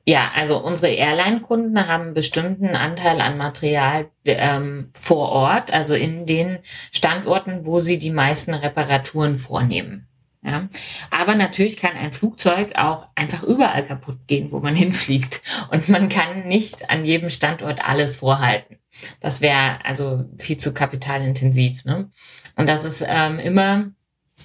ja, 0.07 0.33
also 0.35 0.59
unsere 0.59 0.93
Airline-Kunden 0.93 1.89
haben 1.89 2.05
einen 2.05 2.15
bestimmten 2.15 2.77
Anteil 2.77 3.23
an 3.23 3.39
Material 3.39 4.11
ähm, 4.27 4.91
vor 4.93 5.31
Ort, 5.31 5.73
also 5.73 5.95
in 5.95 6.27
den 6.27 6.59
Standorten, 6.93 7.65
wo 7.65 7.81
sie 7.81 7.99
die 7.99 8.11
meisten 8.11 8.53
Reparaturen 8.53 9.39
vornehmen. 9.39 10.07
Ja. 10.43 10.69
Aber 11.11 11.35
natürlich 11.35 11.79
kann 11.79 11.97
ein 11.97 12.13
Flugzeug 12.13 12.77
auch 12.77 13.09
einfach 13.15 13.43
überall 13.45 13.83
kaputt 13.83 14.19
gehen, 14.27 14.53
wo 14.53 14.61
man 14.61 14.77
hinfliegt. 14.77 15.43
Und 15.71 15.89
man 15.89 16.11
kann 16.11 16.47
nicht 16.47 16.91
an 16.91 17.07
jedem 17.07 17.31
Standort 17.31 17.89
alles 17.89 18.17
vorhalten. 18.17 18.77
Das 19.21 19.41
wäre 19.41 19.79
also 19.85 20.27
viel 20.39 20.59
zu 20.59 20.75
kapitalintensiv. 20.75 21.85
Ne? 21.87 22.11
Und 22.57 22.69
das 22.69 22.85
ist 22.85 23.03
ähm, 23.09 23.39
immer 23.39 23.87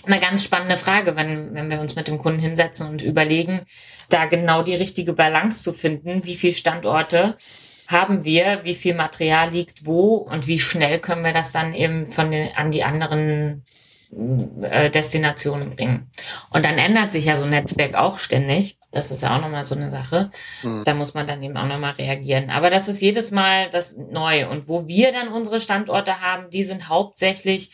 eine 0.06 0.20
ganz 0.20 0.44
spannende 0.44 0.77
Frage, 0.77 1.15
wenn, 1.15 1.53
wenn 1.53 1.70
wir 1.70 1.79
uns 1.79 1.96
mit 1.96 2.08
dem 2.08 2.18
Kunden 2.18 2.39
hinsetzen 2.39 2.88
und 2.88 3.01
überlegen, 3.01 3.62
da 4.10 4.25
genau 4.25 4.63
die 4.63 4.75
richtige 4.75 5.13
Balance 5.13 5.63
zu 5.63 5.74
finden, 5.74 6.25
wie 6.25 6.36
viele 6.36 6.53
Standorte 6.53 7.38
haben 7.88 8.24
wir, 8.24 8.63
wie 8.63 8.75
viel 8.75 8.94
Material 8.94 9.50
liegt 9.50 9.86
wo 9.86 10.15
und 10.15 10.48
wie 10.48 10.60
schnell 10.60 11.00
können 11.00 11.24
wir 11.24 11.34
das 11.34 11.51
dann 11.51 11.74
eben 11.74 12.06
von 12.06 12.29
den, 12.29 12.50
an 12.56 12.72
die 12.72 12.84
anderen 12.84 13.65
äh, 14.62 14.90
Destinationen 14.90 15.75
bringen. 15.75 16.09
Und 16.50 16.66
dann 16.66 16.77
ändert 16.77 17.14
sich 17.14 17.25
ja 17.25 17.35
so 17.35 17.46
ein 17.46 17.51
Netzwerk 17.51 17.96
auch 17.96 18.18
ständig. 18.18 18.77
Das 18.92 19.12
ist 19.12 19.22
ja 19.22 19.35
auch 19.35 19.42
nochmal 19.42 19.64
so 19.64 19.75
eine 19.75 19.92
Sache. 19.92 20.31
Mhm. 20.64 20.83
Da 20.83 20.96
muss 20.96 21.14
man 21.14 21.27
dann 21.27 21.44
eben 21.44 21.55
auch 21.57 21.68
nochmal 21.68 21.92
reagieren. 21.92 22.50
Aber 22.50 22.72
das 22.72 22.88
ist 22.88 23.01
jedes 23.01 23.29
Mal 23.29 23.70
das 23.70 23.98
neu. 23.98 24.50
Und 24.50 24.68
wo 24.68 24.88
wir 24.88 25.12
dann 25.12 25.27
unsere 25.27 25.59
Standorte 25.59 26.22
haben, 26.22 26.50
die 26.50 26.64
sind 26.64 26.90
hauptsächlich 26.90 27.72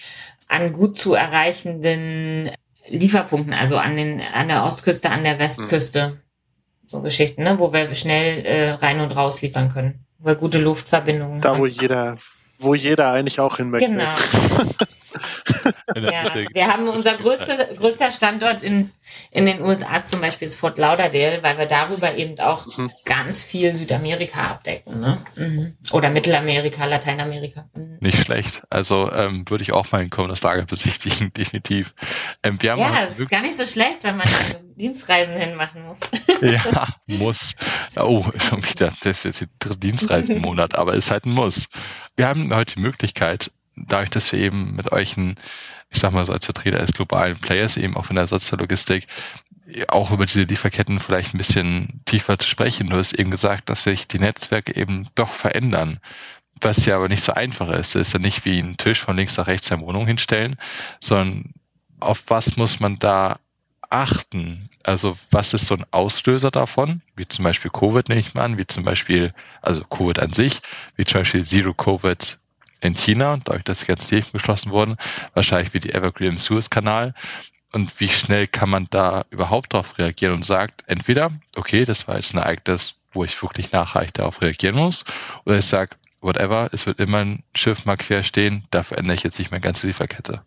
an 0.48 0.74
gut 0.74 0.98
zu 0.98 1.14
erreichenden 1.14 2.52
Lieferpunkten, 2.88 3.54
also 3.54 3.78
an 3.78 3.96
den 3.96 4.22
an 4.22 4.48
der 4.48 4.64
Ostküste, 4.64 5.10
an 5.10 5.24
der 5.24 5.40
Westküste. 5.40 6.22
So 6.88 7.02
Geschichten, 7.02 7.44
ne, 7.44 7.58
wo 7.58 7.74
wir 7.74 7.96
schnell 7.96 8.46
äh, 8.46 8.70
rein 8.72 9.00
und 9.00 9.16
raus 9.16 9.42
liefern 9.42 9.70
können. 9.70 10.06
Wo 10.20 10.28
wir 10.28 10.36
gute 10.36 10.60
Luftverbindungen 10.60 11.42
Da, 11.42 11.50
haben. 11.50 11.60
wo 11.60 11.66
jeder, 11.66 12.18
wo 12.60 12.76
jeder 12.76 13.12
eigentlich 13.12 13.40
auch 13.40 13.58
hin 13.58 13.70
möchte. 13.70 13.90
Genau. 13.90 14.12
Ja, 15.96 16.34
wir 16.54 16.68
haben 16.68 16.90
unser 16.90 17.14
größter, 17.14 17.74
größter 17.76 18.12
Standort 18.12 18.64
in, 18.64 18.92
in 19.32 19.46
den 19.46 19.62
USA 19.62 20.04
zum 20.04 20.20
Beispiel 20.20 20.48
ist 20.48 20.58
Fort 20.58 20.78
Lauderdale, 20.78 21.40
weil 21.42 21.58
wir 21.58 21.66
darüber 21.68 22.16
eben 22.16 22.38
auch 22.40 22.66
Mhm. 22.78 22.92
ganz 23.06 23.44
viel 23.44 23.72
Südamerika 23.72 24.42
abdecken. 24.42 25.00
Ne? 25.00 25.18
Mhm. 25.38 25.78
Oder 25.92 26.10
Mittelamerika, 26.10 26.84
Lateinamerika. 26.86 27.70
Mhm. 27.78 27.98
Nicht 28.02 28.20
schlecht. 28.26 28.64
Also 28.70 29.10
ähm, 29.12 29.46
würde 29.48 29.64
ich 29.64 29.72
auch 29.72 29.90
mal 29.94 30.02
hinkommen, 30.02 30.30
das 30.30 30.42
Lager 30.42 30.66
besichtigen, 30.66 31.32
definitiv. 31.38 31.94
Ähm, 32.44 32.58
wir 32.62 32.74
haben 32.74 32.80
Ja, 32.80 33.04
es 33.06 33.20
ist 33.20 33.30
gar 33.30 33.42
nicht 33.42 33.56
so 33.56 33.66
schlecht, 33.66 34.04
wenn 34.04 34.18
man 34.18 34.28
Dienstreisen 34.76 35.38
hinmachen 35.38 35.86
muss. 35.86 36.00
Ja, 36.42 36.88
muss. 37.08 37.56
Oh, 37.96 38.26
schon 38.40 38.64
wieder. 38.66 38.94
Das 39.02 39.20
ist 39.20 39.24
jetzt 39.24 39.42
die 39.42 39.48
dritte 39.60 39.80
Dienstreise 39.80 40.34
im 40.34 40.42
Monat, 40.42 40.76
aber 40.76 40.94
ist 40.94 41.12
halt 41.12 41.26
ein 41.26 41.32
Muss. 41.32 41.70
Wir 42.18 42.28
haben 42.28 42.54
heute 42.54 42.76
die 42.76 42.82
Möglichkeit, 42.82 43.52
dadurch, 43.76 44.10
dass 44.10 44.32
wir 44.32 44.40
eben 44.40 44.76
mit 44.76 44.92
euch 44.92 45.16
ein, 45.16 45.36
ich 45.90 46.00
sag 46.00 46.12
mal 46.12 46.26
so 46.26 46.34
als 46.34 46.46
Vertreter 46.46 46.80
des 46.80 46.92
globalen 46.92 47.40
Players 47.40 47.78
eben 47.78 47.96
auch 47.96 48.10
in 48.10 48.18
der 48.18 48.28
Soziallogistik 48.28 49.08
auch 49.88 50.12
über 50.12 50.26
diese 50.26 50.44
Lieferketten 50.44 51.00
vielleicht 51.00 51.34
ein 51.34 51.40
bisschen 51.40 52.02
tiefer 52.06 52.38
zu 52.38 52.48
sprechen. 52.48 52.90
Du 52.90 52.98
hast 52.98 53.14
eben 53.14 53.32
gesagt, 53.32 53.70
dass 53.70 53.84
sich 53.84 54.08
die 54.08 54.20
Netzwerke 54.20 54.76
eben 54.76 55.08
doch 55.16 55.32
verändern. 55.32 56.00
Was 56.62 56.86
ja 56.86 56.96
aber 56.96 57.10
nicht 57.10 57.24
so 57.24 57.34
einfach 57.34 57.70
ist. 57.70 57.96
Es 57.96 58.08
ist 58.08 58.14
ja 58.14 58.20
nicht 58.20 58.46
wie 58.46 58.60
ein 58.60 58.78
Tisch 58.78 59.02
von 59.02 59.18
links 59.18 59.38
nach 59.38 59.48
rechts 59.48 59.70
der 59.70 59.82
Wohnung 59.82 60.06
hinstellen, 60.06 60.58
sondern 61.00 61.54
auf 62.00 62.24
was 62.28 62.58
muss 62.58 62.80
man 62.80 63.00
da 63.00 63.40
achten? 63.90 64.70
Also 64.84 65.18
was 65.32 65.54
ist 65.54 65.68
so 65.68 65.76
ein 65.76 65.86
Auslöser 65.92 66.52
davon? 66.52 67.02
Wie 67.16 67.28
zum 67.28 67.44
Beispiel 67.44 67.72
Covid 67.72 68.10
nehme 68.10 68.22
ich 68.22 68.34
mal 68.34 68.44
an, 68.44 68.58
wie 68.58 68.68
zum 68.68 68.84
Beispiel, 68.84 69.34
also 69.62 69.84
Covid 69.84 70.20
an 70.20 70.34
sich, 70.34 70.62
wie 70.96 71.06
zum 71.06 71.22
Beispiel 71.22 71.46
Zero 71.46 71.74
Covid 71.74 72.38
in 72.82 72.96
China, 72.96 73.38
dadurch, 73.44 73.64
dass 73.64 73.80
die 73.80 73.88
ganzen 73.88 74.16
Häfen 74.16 74.34
geschlossen 74.34 74.72
wurden, 74.72 74.98
wahrscheinlich 75.34 75.74
wie 75.74 75.80
die 75.80 75.94
Evergreen 75.94 76.34
im 76.34 76.38
Suezkanal. 76.38 77.14
Und 77.72 78.00
wie 78.00 78.10
schnell 78.10 78.48
kann 78.48 78.70
man 78.70 78.88
da 78.90 79.26
überhaupt 79.32 79.74
darauf 79.74 79.98
reagieren 79.98 80.34
und 80.34 80.46
sagt, 80.46 80.84
entweder, 80.88 81.32
okay, 81.56 81.84
das 81.84 82.08
war 82.08 82.16
jetzt 82.16 82.34
ein 82.34 82.38
Ereignis, 82.38 83.04
wo 83.12 83.26
ich 83.26 83.42
wirklich 83.42 83.72
nachhaltig 83.72 84.14
darauf 84.14 84.42
reagieren 84.42 84.76
muss, 84.76 85.04
oder 85.46 85.58
ich 85.58 85.66
sage, 85.66 85.96
whatever, 86.22 86.70
es 86.72 86.86
wird 86.86 87.00
immer 87.00 87.20
ein 87.20 87.44
Schiff 87.54 87.86
mal 87.86 87.98
quer 87.98 88.24
stehen, 88.24 88.66
da 88.72 88.84
verändere 88.84 89.16
ich 89.16 89.24
jetzt 89.24 89.40
nicht 89.40 89.52
meine 89.52 89.62
ganze 89.62 89.88
Lieferkette. 89.88 90.42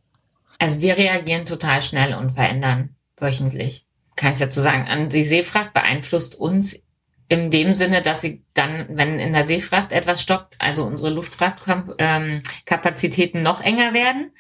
Also 0.59 0.81
wir 0.81 0.97
reagieren 0.97 1.47
total 1.47 1.83
schnell 1.83 2.15
und 2.15 2.31
verändern 2.31 2.97
wöchentlich. 3.21 3.87
Kann 4.17 4.33
ich 4.33 4.39
dazu 4.39 4.61
sagen. 4.61 4.89
An 4.89 5.09
die 5.09 5.25
Seefracht 5.25 5.73
beeinflusst 5.75 6.35
uns 6.35 6.81
in 7.29 7.51
dem 7.51 7.75
Sinne, 7.75 8.03
dass 8.03 8.23
sie 8.23 8.45
dann, 8.55 8.87
wenn 8.91 9.19
in 9.19 9.33
der 9.33 9.43
Seefracht 9.45 9.93
etwas 9.93 10.23
stockt, 10.23 10.57
also 10.59 10.85
unsere 10.85 11.11
Luftfrachtkapazitäten 11.11 13.43
noch 13.43 13.61
enger 13.61 13.93
werden. 13.93 14.33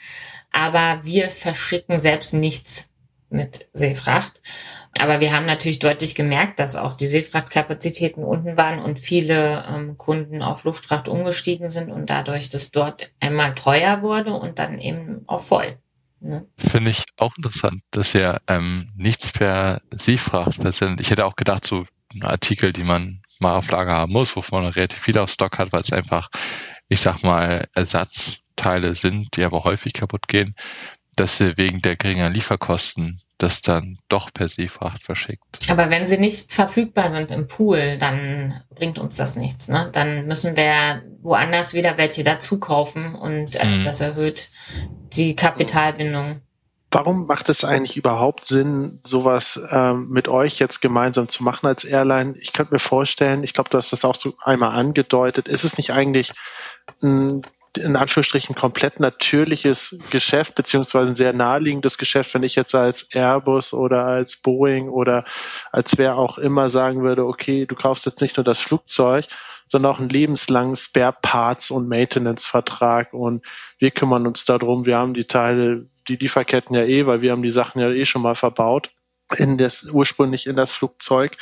Aber 0.50 1.00
wir 1.02 1.28
verschicken 1.30 1.98
selbst 1.98 2.32
nichts 2.32 2.88
mit 3.30 3.68
Seefracht. 3.74 4.40
Aber 5.00 5.20
wir 5.20 5.32
haben 5.32 5.46
natürlich 5.46 5.78
deutlich 5.78 6.14
gemerkt, 6.14 6.58
dass 6.58 6.76
auch 6.76 6.94
die 6.94 7.06
Seefrachtkapazitäten 7.06 8.24
unten 8.24 8.56
waren 8.56 8.80
und 8.80 8.98
viele 8.98 9.64
ähm, 9.68 9.96
Kunden 9.96 10.42
auf 10.42 10.64
Luftfracht 10.64 11.08
umgestiegen 11.08 11.68
sind 11.68 11.90
und 11.90 12.10
dadurch 12.10 12.48
das 12.48 12.70
dort 12.70 13.12
einmal 13.20 13.54
teuer 13.54 14.02
wurde 14.02 14.32
und 14.32 14.58
dann 14.58 14.78
eben 14.78 15.22
auch 15.26 15.40
voll. 15.40 15.76
Finde 16.56 16.90
ich 16.90 17.04
auch 17.16 17.36
interessant, 17.36 17.82
dass 17.90 18.12
ja 18.12 18.38
ähm, 18.48 18.90
nichts 18.96 19.32
per 19.32 19.80
Seefracht 19.96 20.56
versendet. 20.56 21.00
Ich 21.00 21.10
hätte 21.10 21.24
auch 21.24 21.36
gedacht, 21.36 21.64
so 21.66 21.86
ein 22.12 22.22
Artikel, 22.22 22.72
die 22.72 22.84
man 22.84 23.22
mal 23.38 23.56
auf 23.56 23.70
Lager 23.70 23.92
haben 23.92 24.12
muss, 24.12 24.34
wovon 24.34 24.62
man 24.62 24.72
relativ 24.72 24.98
viel 25.00 25.18
auf 25.18 25.30
Stock 25.30 25.58
hat, 25.58 25.72
weil 25.72 25.82
es 25.82 25.92
einfach, 25.92 26.28
ich 26.88 27.00
sag 27.00 27.22
mal, 27.22 27.68
Ersatzteile 27.74 28.94
sind, 28.94 29.36
die 29.36 29.44
aber 29.44 29.64
häufig 29.64 29.92
kaputt 29.92 30.26
gehen, 30.28 30.56
dass 31.14 31.38
sie 31.38 31.56
wegen 31.56 31.82
der 31.82 31.96
geringen 31.96 32.32
Lieferkosten 32.32 33.22
das 33.38 33.62
dann 33.62 33.98
doch 34.08 34.32
per 34.32 34.48
Seefracht 34.48 35.02
verschickt. 35.04 35.70
Aber 35.70 35.90
wenn 35.90 36.06
sie 36.06 36.18
nicht 36.18 36.52
verfügbar 36.52 37.10
sind 37.10 37.30
im 37.30 37.46
Pool, 37.46 37.96
dann 37.98 38.60
bringt 38.74 38.98
uns 38.98 39.16
das 39.16 39.36
nichts. 39.36 39.68
Ne? 39.68 39.88
Dann 39.92 40.26
müssen 40.26 40.56
wir 40.56 41.02
woanders 41.22 41.72
wieder 41.72 41.96
welche 41.96 42.24
dazu 42.24 42.58
kaufen 42.58 43.14
und 43.14 43.54
äh, 43.56 43.64
mhm. 43.64 43.84
das 43.84 44.00
erhöht 44.00 44.50
die 45.12 45.36
Kapitalbindung. 45.36 46.42
Warum 46.90 47.26
macht 47.26 47.48
es 47.50 47.64
eigentlich 47.64 47.96
überhaupt 47.98 48.46
Sinn, 48.46 49.00
sowas 49.04 49.60
ähm, 49.70 50.08
mit 50.08 50.26
euch 50.26 50.58
jetzt 50.58 50.80
gemeinsam 50.80 51.28
zu 51.28 51.44
machen 51.44 51.66
als 51.66 51.84
Airline? 51.84 52.34
Ich 52.40 52.52
könnte 52.52 52.72
mir 52.72 52.78
vorstellen, 52.78 53.44
ich 53.44 53.52
glaube, 53.52 53.68
du 53.68 53.76
hast 53.76 53.92
das 53.92 54.06
auch 54.06 54.16
so 54.16 54.34
einmal 54.42 54.70
angedeutet, 54.70 55.48
ist 55.48 55.64
es 55.64 55.76
nicht 55.76 55.92
eigentlich 55.92 56.32
ein 57.02 57.42
in 57.78 57.96
Anführungsstrichen 57.96 58.54
komplett 58.54 59.00
natürliches 59.00 59.98
Geschäft, 60.10 60.54
beziehungsweise 60.54 61.12
ein 61.12 61.16
sehr 61.16 61.32
naheliegendes 61.32 61.98
Geschäft, 61.98 62.34
wenn 62.34 62.42
ich 62.42 62.54
jetzt 62.54 62.74
als 62.74 63.08
Airbus 63.14 63.72
oder 63.72 64.04
als 64.04 64.36
Boeing 64.36 64.88
oder 64.88 65.24
als 65.72 65.96
wer 65.98 66.16
auch 66.16 66.38
immer 66.38 66.70
sagen 66.70 67.02
würde, 67.02 67.26
okay, 67.26 67.66
du 67.66 67.74
kaufst 67.74 68.06
jetzt 68.06 68.20
nicht 68.20 68.36
nur 68.36 68.44
das 68.44 68.58
Flugzeug, 68.58 69.26
sondern 69.66 69.92
auch 69.92 70.00
einen 70.00 70.08
lebenslangen 70.08 70.76
Spare 70.76 71.16
Parts 71.20 71.70
und 71.70 71.88
Maintenance 71.88 72.46
Vertrag 72.46 73.12
und 73.12 73.44
wir 73.78 73.90
kümmern 73.90 74.26
uns 74.26 74.44
darum, 74.44 74.86
wir 74.86 74.98
haben 74.98 75.14
die 75.14 75.26
Teile, 75.26 75.86
die 76.08 76.16
Lieferketten 76.16 76.74
ja 76.74 76.84
eh, 76.84 77.06
weil 77.06 77.20
wir 77.22 77.32
haben 77.32 77.42
die 77.42 77.50
Sachen 77.50 77.80
ja 77.80 77.90
eh 77.90 78.06
schon 78.06 78.22
mal 78.22 78.34
verbaut 78.34 78.90
in 79.36 79.58
das 79.58 79.84
ursprünglich 79.84 80.46
in 80.46 80.56
das 80.56 80.72
Flugzeug. 80.72 81.36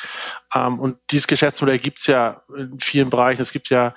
Ähm, 0.55 0.81
und 0.81 0.99
dieses 1.11 1.27
Geschäftsmodell 1.29 1.79
gibt's 1.79 2.07
ja 2.07 2.43
in 2.57 2.81
vielen 2.81 3.11
Bereichen. 3.11 3.41
Es 3.41 3.53
gibt 3.53 3.71
ja 3.71 3.95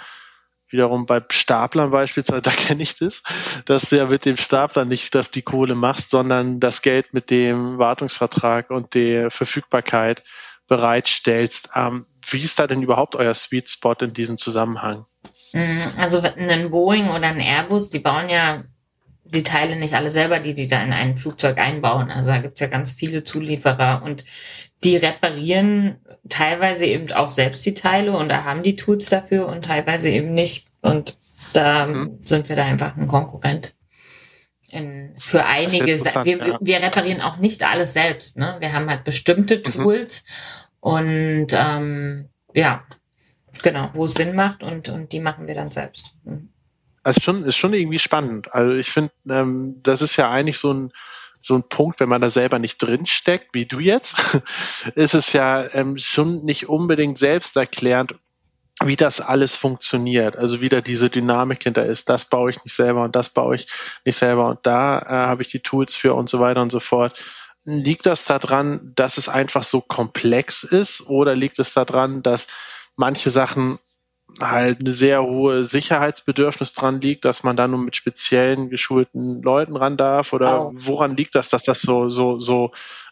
wiederum 0.69 1.05
bei 1.05 1.21
Staplern 1.29 1.91
beispielsweise, 1.91 2.41
da 2.43 2.51
kenne 2.51 2.83
ich 2.83 2.95
das, 2.95 3.23
dass 3.65 3.89
du 3.89 3.97
ja 3.97 4.05
mit 4.07 4.25
dem 4.25 4.37
Stapler 4.37 4.85
nicht 4.85 5.15
dass 5.15 5.31
die 5.31 5.41
Kohle 5.41 5.75
machst, 5.75 6.09
sondern 6.09 6.59
das 6.59 6.81
Geld 6.81 7.13
mit 7.13 7.29
dem 7.29 7.77
Wartungsvertrag 7.77 8.69
und 8.69 8.93
der 8.93 9.31
Verfügbarkeit 9.31 10.23
bereitstellst. 10.67 11.69
Ähm, 11.75 12.05
wie 12.29 12.41
ist 12.41 12.59
da 12.59 12.67
denn 12.67 12.81
überhaupt 12.81 13.15
euer 13.15 13.33
Sweet 13.33 13.69
Spot 13.69 13.95
in 14.01 14.13
diesem 14.13 14.37
Zusammenhang? 14.37 15.05
Mm, 15.53 15.81
also 15.97 16.21
ein 16.21 16.69
Boeing 16.69 17.09
oder 17.09 17.27
ein 17.27 17.39
Airbus, 17.39 17.89
die 17.89 17.99
bauen 17.99 18.29
ja 18.29 18.63
die 19.25 19.43
Teile 19.43 19.75
nicht 19.75 19.93
alle 19.93 20.09
selber, 20.09 20.39
die 20.39 20.55
die 20.55 20.67
da 20.67 20.81
in 20.81 20.93
ein 20.93 21.15
Flugzeug 21.15 21.57
einbauen. 21.57 22.09
Also 22.09 22.29
da 22.29 22.39
gibt's 22.39 22.59
ja 22.59 22.67
ganz 22.67 22.91
viele 22.91 23.23
Zulieferer 23.23 24.01
und 24.03 24.23
die 24.83 24.97
reparieren 24.97 25.97
teilweise 26.29 26.85
eben 26.85 27.11
auch 27.11 27.31
selbst 27.31 27.65
die 27.65 27.73
Teile 27.73 28.13
und 28.13 28.29
da 28.29 28.43
haben 28.43 28.63
die 28.63 28.75
Tools 28.75 29.09
dafür 29.09 29.47
und 29.47 29.65
teilweise 29.65 30.09
eben 30.09 30.33
nicht. 30.33 30.67
Und 30.81 31.17
da 31.53 31.87
mhm. 31.87 32.19
sind 32.21 32.49
wir 32.49 32.55
da 32.55 32.65
einfach 32.65 32.95
ein 32.95 33.07
Konkurrent. 33.07 33.75
In, 34.69 35.15
für 35.17 35.45
einige, 35.45 35.87
wir, 35.87 36.37
ja. 36.37 36.57
wir 36.61 36.81
reparieren 36.81 37.21
auch 37.21 37.37
nicht 37.37 37.63
alles 37.63 37.93
selbst. 37.93 38.37
Ne? 38.37 38.55
Wir 38.59 38.71
haben 38.71 38.89
halt 38.89 39.03
bestimmte 39.03 39.57
mhm. 39.57 39.63
Tools 39.63 40.23
mhm. 40.23 40.91
und 40.91 41.47
ähm, 41.51 42.29
ja, 42.53 42.83
genau, 43.63 43.89
wo 43.93 44.05
es 44.05 44.13
Sinn 44.13 44.35
macht 44.35 44.63
und, 44.63 44.89
und 44.89 45.11
die 45.11 45.19
machen 45.19 45.47
wir 45.47 45.55
dann 45.55 45.69
selbst. 45.69 46.13
Mhm. 46.23 46.49
Also 47.01 47.21
schon, 47.21 47.43
ist 47.45 47.55
schon 47.55 47.73
irgendwie 47.73 47.99
spannend. 47.99 48.53
Also 48.53 48.75
ich 48.75 48.89
finde, 48.89 49.11
ähm, 49.29 49.79
das 49.81 50.01
ist 50.01 50.15
ja 50.17 50.29
eigentlich 50.29 50.59
so 50.59 50.73
ein, 50.73 50.91
so 51.41 51.55
ein 51.55 51.63
Punkt, 51.63 51.99
wenn 51.99 52.09
man 52.09 52.21
da 52.21 52.29
selber 52.29 52.59
nicht 52.59 52.77
drin 52.77 53.05
steckt, 53.05 53.53
wie 53.53 53.65
du 53.65 53.79
jetzt, 53.79 54.41
ist 54.95 55.15
es 55.15 55.33
ja 55.33 55.65
ähm, 55.73 55.97
schon 55.97 56.43
nicht 56.43 56.67
unbedingt 56.67 57.17
selbsterklärend, 57.17 58.15
wie 58.83 58.95
das 58.95 59.21
alles 59.21 59.55
funktioniert. 59.55 60.37
Also 60.37 60.61
wie 60.61 60.69
da 60.69 60.81
diese 60.81 61.09
Dynamik 61.09 61.63
hinter 61.63 61.85
ist. 61.85 62.09
Das 62.09 62.25
baue 62.25 62.51
ich 62.51 62.63
nicht 62.63 62.75
selber 62.75 63.03
und 63.03 63.15
das 63.15 63.29
baue 63.29 63.55
ich 63.55 63.67
nicht 64.05 64.17
selber 64.17 64.49
und 64.49 64.59
da 64.63 64.99
äh, 64.99 65.05
habe 65.09 65.41
ich 65.41 65.49
die 65.49 65.59
Tools 65.59 65.95
für 65.95 66.13
und 66.13 66.29
so 66.29 66.39
weiter 66.39 66.61
und 66.61 66.71
so 66.71 66.79
fort. 66.79 67.21
Liegt 67.65 68.05
das 68.05 68.25
daran, 68.25 68.93
dass 68.95 69.17
es 69.17 69.27
einfach 69.27 69.63
so 69.63 69.81
komplex 69.81 70.63
ist 70.63 71.05
oder 71.07 71.35
liegt 71.35 71.59
es 71.59 71.73
daran, 71.73 72.23
dass 72.23 72.47
manche 72.95 73.29
Sachen 73.29 73.79
halt 74.39 74.81
eine 74.81 74.91
sehr 74.91 75.23
hohe 75.23 75.63
Sicherheitsbedürfnis 75.63 76.73
dran 76.73 77.01
liegt, 77.01 77.25
dass 77.25 77.43
man 77.43 77.55
da 77.55 77.67
nur 77.67 77.79
mit 77.79 77.95
speziellen 77.95 78.69
geschulten 78.69 79.41
Leuten 79.41 79.75
ran 79.75 79.97
darf? 79.97 80.33
Oder 80.33 80.67
oh. 80.67 80.71
woran 80.73 81.15
liegt 81.15 81.35
das, 81.35 81.49
dass 81.49 81.63
das 81.63 81.81
so, 81.81 82.09
so, 82.09 82.39
so 82.39 82.71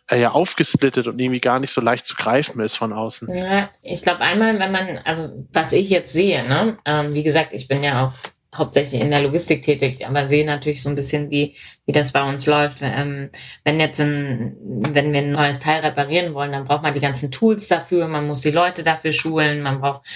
äh, 0.10 0.20
ja 0.22 0.32
aufgesplittet 0.32 1.08
und 1.08 1.20
irgendwie 1.20 1.42
gar 1.42 1.60
nicht 1.60 1.72
so 1.72 1.82
leicht 1.82 2.06
zu 2.06 2.16
greifen 2.16 2.62
ist 2.62 2.78
von 2.78 2.94
außen? 2.94 3.36
Ja, 3.36 3.70
ich 3.82 4.02
glaube 4.04 4.22
einmal, 4.22 4.58
wenn 4.60 4.72
man, 4.72 5.00
also 5.04 5.46
was 5.52 5.74
ich 5.74 5.90
jetzt 5.90 6.14
sehe, 6.14 6.44
ne, 6.48 6.78
ähm, 6.86 7.14
wie 7.14 7.24
gesagt, 7.24 7.50
ich 7.52 7.68
bin 7.68 7.84
ja 7.84 8.06
auch 8.06 8.14
hauptsächlich 8.56 9.02
in 9.02 9.12
der 9.12 9.22
Logistik 9.22 9.64
tätig, 9.64 10.06
aber 10.08 10.28
sehe 10.28 10.46
natürlich 10.46 10.82
so 10.82 10.90
ein 10.90 10.96
bisschen, 10.96 11.30
wie, 11.30 11.56
wie 11.86 11.92
das 11.92 12.12
bei 12.12 12.24
uns 12.24 12.46
läuft. 12.46 12.80
Ähm, 12.82 13.30
wenn 13.64 13.80
jetzt 13.80 14.00
ein, 14.00 14.56
wenn 14.62 15.12
wir 15.14 15.20
ein 15.20 15.32
neues 15.32 15.60
Teil 15.60 15.82
reparieren 15.82 16.34
wollen, 16.34 16.52
dann 16.52 16.64
braucht 16.64 16.84
man 16.84 16.94
die 16.94 17.00
ganzen 17.00 17.32
Tools 17.32 17.68
dafür, 17.68 18.08
man 18.08 18.26
muss 18.26 18.42
die 18.42 18.52
Leute 18.52 18.84
dafür 18.84 19.12
schulen, 19.12 19.62
man 19.62 19.82
braucht, 19.82 20.08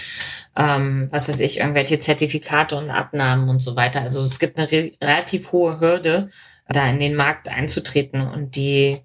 ähm, 0.56 1.08
was 1.12 1.30
weiß 1.30 1.40
ich, 1.42 1.60
irgendwelche 1.60 2.00
Zertifikate 2.00 2.76
und 2.78 2.90
Abnahmen 2.90 3.50
und 3.50 3.60
so 3.60 3.76
weiter. 3.76 4.02
Also 4.02 4.22
es 4.22 4.40
gibt 4.40 4.58
eine 4.58 4.72
re 4.72 4.92
relativ 5.02 5.52
hohe 5.52 5.80
Hürde, 5.80 6.30
da 6.68 6.90
in 6.90 7.00
den 7.00 7.16
Markt 7.16 7.50
einzutreten 7.50 8.22
und 8.22 8.56
die 8.56 9.00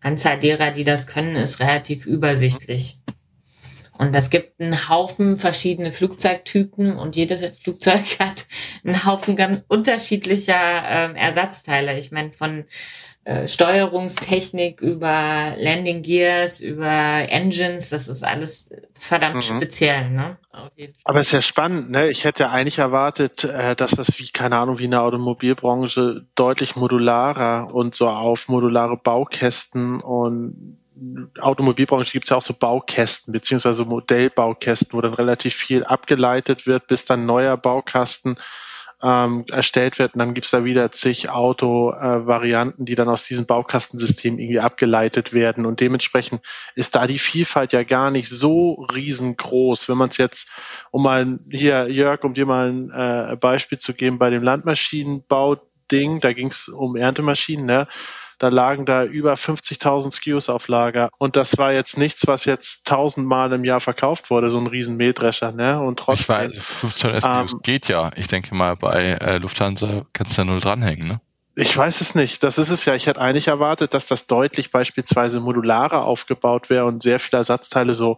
Anzahl 0.00 0.38
derer, 0.38 0.70
die 0.70 0.84
das 0.84 1.06
können, 1.06 1.34
ist 1.34 1.60
relativ 1.60 2.06
übersichtlich. 2.06 2.97
Und 3.98 4.14
es 4.14 4.30
gibt 4.30 4.60
einen 4.60 4.88
Haufen 4.88 5.38
verschiedene 5.38 5.92
Flugzeugtypen 5.92 6.96
und 6.96 7.16
jedes 7.16 7.44
Flugzeug 7.58 8.04
hat 8.20 8.46
einen 8.84 9.04
Haufen 9.04 9.36
ganz 9.36 9.64
unterschiedlicher 9.68 10.54
äh, 10.54 11.18
Ersatzteile. 11.18 11.98
Ich 11.98 12.12
meine, 12.12 12.32
von 12.32 12.64
äh, 13.24 13.46
Steuerungstechnik 13.46 14.80
über 14.80 15.54
Landing 15.58 16.02
Gears, 16.02 16.60
über 16.60 17.28
Engines, 17.28 17.90
das 17.90 18.08
ist 18.08 18.24
alles 18.24 18.72
verdammt 18.94 19.50
mhm. 19.50 19.56
speziell. 19.56 20.08
Ne? 20.10 20.38
Aber 21.04 21.20
es 21.20 21.26
ist 21.26 21.32
ja 21.32 21.42
spannend, 21.42 21.90
ne? 21.90 22.08
Ich 22.08 22.24
hätte 22.24 22.48
eigentlich 22.50 22.78
erwartet, 22.78 23.44
äh, 23.44 23.76
dass 23.76 23.90
das 23.90 24.18
wie, 24.18 24.28
keine 24.28 24.56
Ahnung, 24.56 24.78
wie 24.78 24.84
in 24.84 24.92
der 24.92 25.02
Automobilbranche 25.02 26.24
deutlich 26.36 26.76
modularer 26.76 27.74
und 27.74 27.94
so 27.94 28.08
auf 28.08 28.48
modulare 28.48 28.96
Baukästen 28.96 30.00
und 30.00 30.77
Automobilbranche 31.40 32.12
gibt 32.12 32.24
es 32.24 32.30
ja 32.30 32.36
auch 32.36 32.42
so 32.42 32.54
Baukästen 32.54 33.32
beziehungsweise 33.32 33.84
Modellbaukästen, 33.84 34.92
wo 34.92 35.00
dann 35.00 35.14
relativ 35.14 35.54
viel 35.54 35.84
abgeleitet 35.84 36.66
wird, 36.66 36.86
bis 36.86 37.04
dann 37.04 37.26
neuer 37.26 37.56
Baukasten 37.56 38.36
ähm, 39.02 39.44
erstellt 39.50 39.98
wird. 39.98 40.14
Und 40.14 40.18
dann 40.18 40.34
gibt's 40.34 40.50
da 40.50 40.64
wieder 40.64 40.90
zig 40.90 41.30
Auto-Varianten, 41.30 42.82
äh, 42.82 42.84
die 42.84 42.94
dann 42.94 43.08
aus 43.08 43.24
diesem 43.24 43.46
Baukastensystem 43.46 44.38
irgendwie 44.38 44.60
abgeleitet 44.60 45.32
werden. 45.32 45.66
Und 45.66 45.80
dementsprechend 45.80 46.42
ist 46.74 46.94
da 46.94 47.06
die 47.06 47.18
Vielfalt 47.18 47.72
ja 47.72 47.84
gar 47.84 48.10
nicht 48.10 48.28
so 48.28 48.86
riesengroß. 48.92 49.88
Wenn 49.88 49.98
man 49.98 50.08
es 50.08 50.16
jetzt, 50.16 50.48
um 50.90 51.02
mal 51.04 51.38
hier, 51.50 51.88
Jörg, 51.90 52.24
um 52.24 52.34
dir 52.34 52.46
mal 52.46 52.70
ein 52.70 52.90
äh, 52.90 53.36
Beispiel 53.36 53.78
zu 53.78 53.94
geben, 53.94 54.18
bei 54.18 54.30
dem 54.30 54.42
Landmaschinenbau-Ding, 54.42 56.20
da 56.20 56.32
ging's 56.32 56.68
um 56.68 56.96
Erntemaschinen, 56.96 57.66
ne? 57.66 57.86
Da 58.38 58.48
lagen 58.48 58.84
da 58.84 59.04
über 59.04 59.34
50.000 59.34 60.12
SKUs 60.12 60.48
auf 60.48 60.68
Lager. 60.68 61.10
Und 61.18 61.36
das 61.36 61.58
war 61.58 61.72
jetzt 61.72 61.98
nichts, 61.98 62.26
was 62.26 62.44
jetzt 62.44 62.86
tausendmal 62.86 63.52
im 63.52 63.64
Jahr 63.64 63.80
verkauft 63.80 64.30
wurde, 64.30 64.50
so 64.50 64.58
ein 64.58 64.66
riesen 64.66 64.96
Mähdrescher, 64.96 65.52
ne? 65.52 65.80
Und 65.80 65.98
trotzdem. 65.98 66.52
Ich 66.52 66.56
weiß, 66.56 66.64
15 66.64 67.20
SKUs 67.20 67.52
ähm, 67.52 67.60
geht 67.62 67.88
ja. 67.88 68.10
Ich 68.16 68.28
denke 68.28 68.54
mal, 68.54 68.76
bei 68.76 69.12
äh, 69.20 69.38
Lufthansa 69.38 70.06
kannst 70.12 70.36
du 70.36 70.42
ja 70.42 70.44
nur 70.44 70.60
dranhängen, 70.60 71.08
ne? 71.08 71.20
Ich 71.56 71.76
weiß 71.76 72.00
es 72.00 72.14
nicht. 72.14 72.44
Das 72.44 72.56
ist 72.56 72.70
es 72.70 72.84
ja. 72.84 72.94
Ich 72.94 73.08
hätte 73.08 73.20
eigentlich 73.20 73.48
erwartet, 73.48 73.92
dass 73.92 74.06
das 74.06 74.28
deutlich 74.28 74.70
beispielsweise 74.70 75.40
modularer 75.40 76.04
aufgebaut 76.04 76.70
wäre 76.70 76.84
und 76.84 77.02
sehr 77.02 77.18
viele 77.18 77.38
Ersatzteile 77.38 77.94
so 77.94 78.16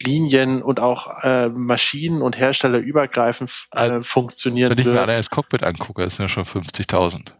Linien 0.00 0.62
und 0.62 0.80
auch 0.80 1.22
äh, 1.22 1.48
Maschinen 1.48 2.22
und 2.22 2.38
Hersteller 2.38 2.78
übergreifend 2.78 3.50
äh, 3.72 3.78
also, 3.78 4.02
funktionieren. 4.02 4.70
Wenn 4.70 4.78
ich 4.78 4.86
mir 4.86 5.02
allein 5.02 5.16
das 5.16 5.28
Cockpit 5.28 5.62
angucke, 5.62 6.02
ist 6.04 6.18
ja 6.18 6.28
schon 6.28 6.44
50.000. 6.44 7.32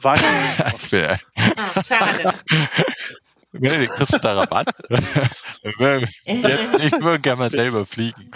War 0.00 0.16
ja 0.20 0.30
nicht 0.30 0.60
ah, 1.56 1.82
schade. 1.82 2.32
Nee, 3.52 3.86
kriegst 3.86 4.12
du 4.12 4.18
da 4.18 4.34
Rabatt? 4.34 4.74
ich 4.90 5.78
würde 5.78 7.18
gerne 7.20 7.38
mal 7.38 7.50
selber 7.50 7.86
fliegen. 7.86 8.30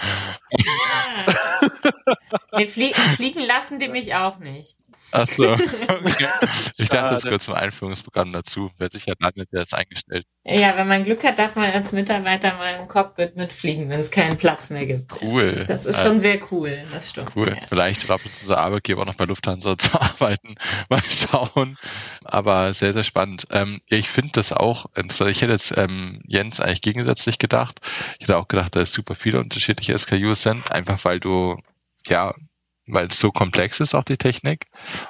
Nee, 2.57 2.67
flie 2.67 2.95
fliegen 3.17 3.47
lassen 3.47 3.79
die 3.79 3.89
mich 3.89 4.15
auch 4.15 4.39
nicht. 4.39 4.77
Ach 5.13 5.29
so. 5.29 5.57
Okay. 5.93 6.27
Ich 6.79 6.89
dachte, 6.89 7.15
das 7.15 7.23
gehört 7.23 7.43
zum 7.43 7.55
Einführungsprogramm 7.55 8.33
dazu. 8.33 8.71
Wer 8.79 8.89
sich 8.91 9.07
ja 9.07 9.15
lange 9.19 9.47
der 9.53 9.63
ist 9.63 9.75
eingestellt. 9.75 10.27
Ja, 10.45 10.77
wenn 10.77 10.89
man 10.89 11.05
Glück 11.05 11.23
hat, 11.23 11.39
darf 11.39 11.55
man 11.55 11.71
als 11.71 11.93
Mitarbeiter 11.93 12.57
mal 12.57 12.81
im 12.81 12.89
Cockpit 12.89 13.37
mitfliegen, 13.37 13.89
wenn 13.89 14.01
es 14.01 14.11
keinen 14.11 14.37
Platz 14.37 14.71
mehr 14.71 14.87
gibt. 14.87 15.13
Cool. 15.23 15.65
Das 15.67 15.87
ist 15.87 16.01
schon 16.01 16.19
sehr 16.19 16.41
cool. 16.51 16.85
Das 16.91 17.11
stimmt. 17.11 17.33
Cool. 17.37 17.51
Ja. 17.51 17.67
Vielleicht 17.69 18.11
ab 18.11 18.21
und 18.25 18.33
unser 18.41 18.59
Arbeitgeber 18.59 19.03
auch 19.03 19.07
noch 19.07 19.15
bei 19.15 19.25
Lufthansa 19.25 19.79
zu 19.79 20.01
arbeiten. 20.01 20.57
Mal 20.89 21.03
schauen. 21.03 21.79
Aber 22.25 22.75
sehr, 22.75 22.93
sehr 22.93 23.05
spannend. 23.05 23.47
Ähm, 23.51 23.81
ich 23.87 24.09
finde 24.09 24.33
das 24.33 24.53
auch 24.53 24.87
interessant. 24.97 25.31
Ich 25.31 25.43
hätte 25.43 25.53
jetzt 25.53 25.77
ähm, 25.77 26.21
Jens 26.27 26.59
eigentlich 26.61 26.83
gegensätzlich 26.83 27.39
gedacht. 27.39 27.81
Ich 28.19 28.29
hätte 28.29 28.39
auch 28.39 28.49
gedacht, 28.49 28.75
dass 28.75 28.89
es 28.89 28.95
super 28.95 29.15
viele 29.15 29.39
unterschiedliche 29.39 29.97
SKUs 29.99 30.43
sind. 30.43 30.73
Einfach 30.73 31.05
weil 31.05 31.21
du 31.21 31.59
ja 32.07 32.35
weil 32.87 33.07
es 33.09 33.19
so 33.19 33.31
komplex 33.31 33.81
ist, 33.81 33.95
auch 33.95 34.05
die 34.05 34.17
Technik. 34.17 34.67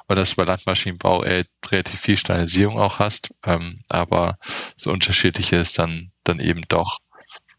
Und 0.06 0.16
dass 0.16 0.30
du 0.30 0.36
bei 0.36 0.44
Landmaschinenbau 0.44 1.24
eher 1.24 1.44
relativ 1.66 2.00
viel 2.00 2.16
Standardisierung 2.16 2.78
auch 2.78 2.98
hast, 2.98 3.34
ähm, 3.44 3.80
aber 3.88 4.38
so 4.76 4.90
unterschiedliche 4.90 5.56
ist 5.56 5.78
dann, 5.78 6.12
dann 6.24 6.40
eben 6.40 6.62
doch. 6.68 6.98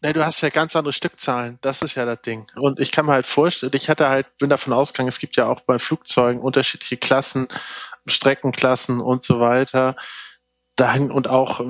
Nee, 0.02 0.12
du 0.12 0.24
hast 0.24 0.42
ja 0.42 0.50
ganz 0.50 0.76
andere 0.76 0.92
Stückzahlen. 0.92 1.58
Das 1.62 1.80
ist 1.80 1.94
ja 1.94 2.04
das 2.04 2.20
Ding. 2.20 2.46
Und 2.56 2.78
ich 2.78 2.92
kann 2.92 3.06
mir 3.06 3.12
halt 3.12 3.24
vorstellen, 3.24 3.72
ich 3.74 3.88
hatte 3.88 4.08
halt, 4.10 4.36
bin 4.36 4.50
davon 4.50 4.74
ausgegangen, 4.74 5.08
es 5.08 5.18
gibt 5.18 5.36
ja 5.36 5.46
auch 5.48 5.60
bei 5.60 5.78
Flugzeugen 5.78 6.42
unterschiedliche 6.42 6.98
Klassen, 6.98 7.48
Streckenklassen 8.06 9.00
und 9.00 9.24
so 9.24 9.40
weiter. 9.40 9.96
Dahin 10.76 11.10
und 11.10 11.28
auch 11.28 11.60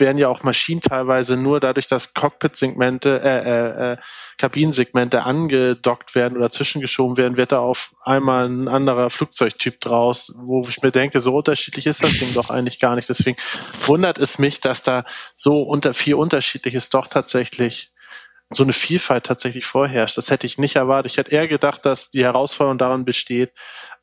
werden 0.00 0.18
ja 0.18 0.28
auch 0.28 0.42
Maschinen 0.42 0.80
teilweise 0.80 1.36
nur 1.36 1.60
dadurch, 1.60 1.86
dass 1.86 2.14
Cockpit-Segmente, 2.14 3.20
äh, 3.22 3.38
äh, 3.38 3.92
äh, 3.92 3.96
Kabinensegmente 4.38 5.22
angedockt 5.24 6.14
werden 6.14 6.36
oder 6.36 6.50
zwischengeschoben 6.50 7.16
werden, 7.16 7.36
wird 7.36 7.52
da 7.52 7.60
auf 7.60 7.94
einmal 8.02 8.48
ein 8.48 8.68
anderer 8.68 9.10
Flugzeugtyp 9.10 9.80
draus, 9.80 10.32
wo 10.36 10.62
ich 10.68 10.82
mir 10.82 10.90
denke, 10.90 11.20
so 11.20 11.36
unterschiedlich 11.36 11.86
ist 11.86 12.02
das 12.02 12.18
Ding 12.18 12.32
doch 12.34 12.50
eigentlich 12.50 12.80
gar 12.80 12.96
nicht. 12.96 13.08
Deswegen 13.08 13.36
wundert 13.86 14.18
es 14.18 14.38
mich, 14.38 14.60
dass 14.60 14.82
da 14.82 15.04
so 15.34 15.62
unter 15.62 15.94
viel 15.94 16.14
Unterschiedliches 16.14 16.88
doch 16.88 17.06
tatsächlich 17.06 17.92
so 18.52 18.64
eine 18.64 18.72
Vielfalt 18.72 19.24
tatsächlich 19.24 19.64
vorherrscht. 19.64 20.18
Das 20.18 20.30
hätte 20.30 20.46
ich 20.46 20.58
nicht 20.58 20.76
erwartet. 20.76 21.12
Ich 21.12 21.18
hätte 21.18 21.30
eher 21.30 21.46
gedacht, 21.46 21.86
dass 21.86 22.10
die 22.10 22.24
Herausforderung 22.24 22.78
daran 22.78 23.04
besteht, 23.04 23.52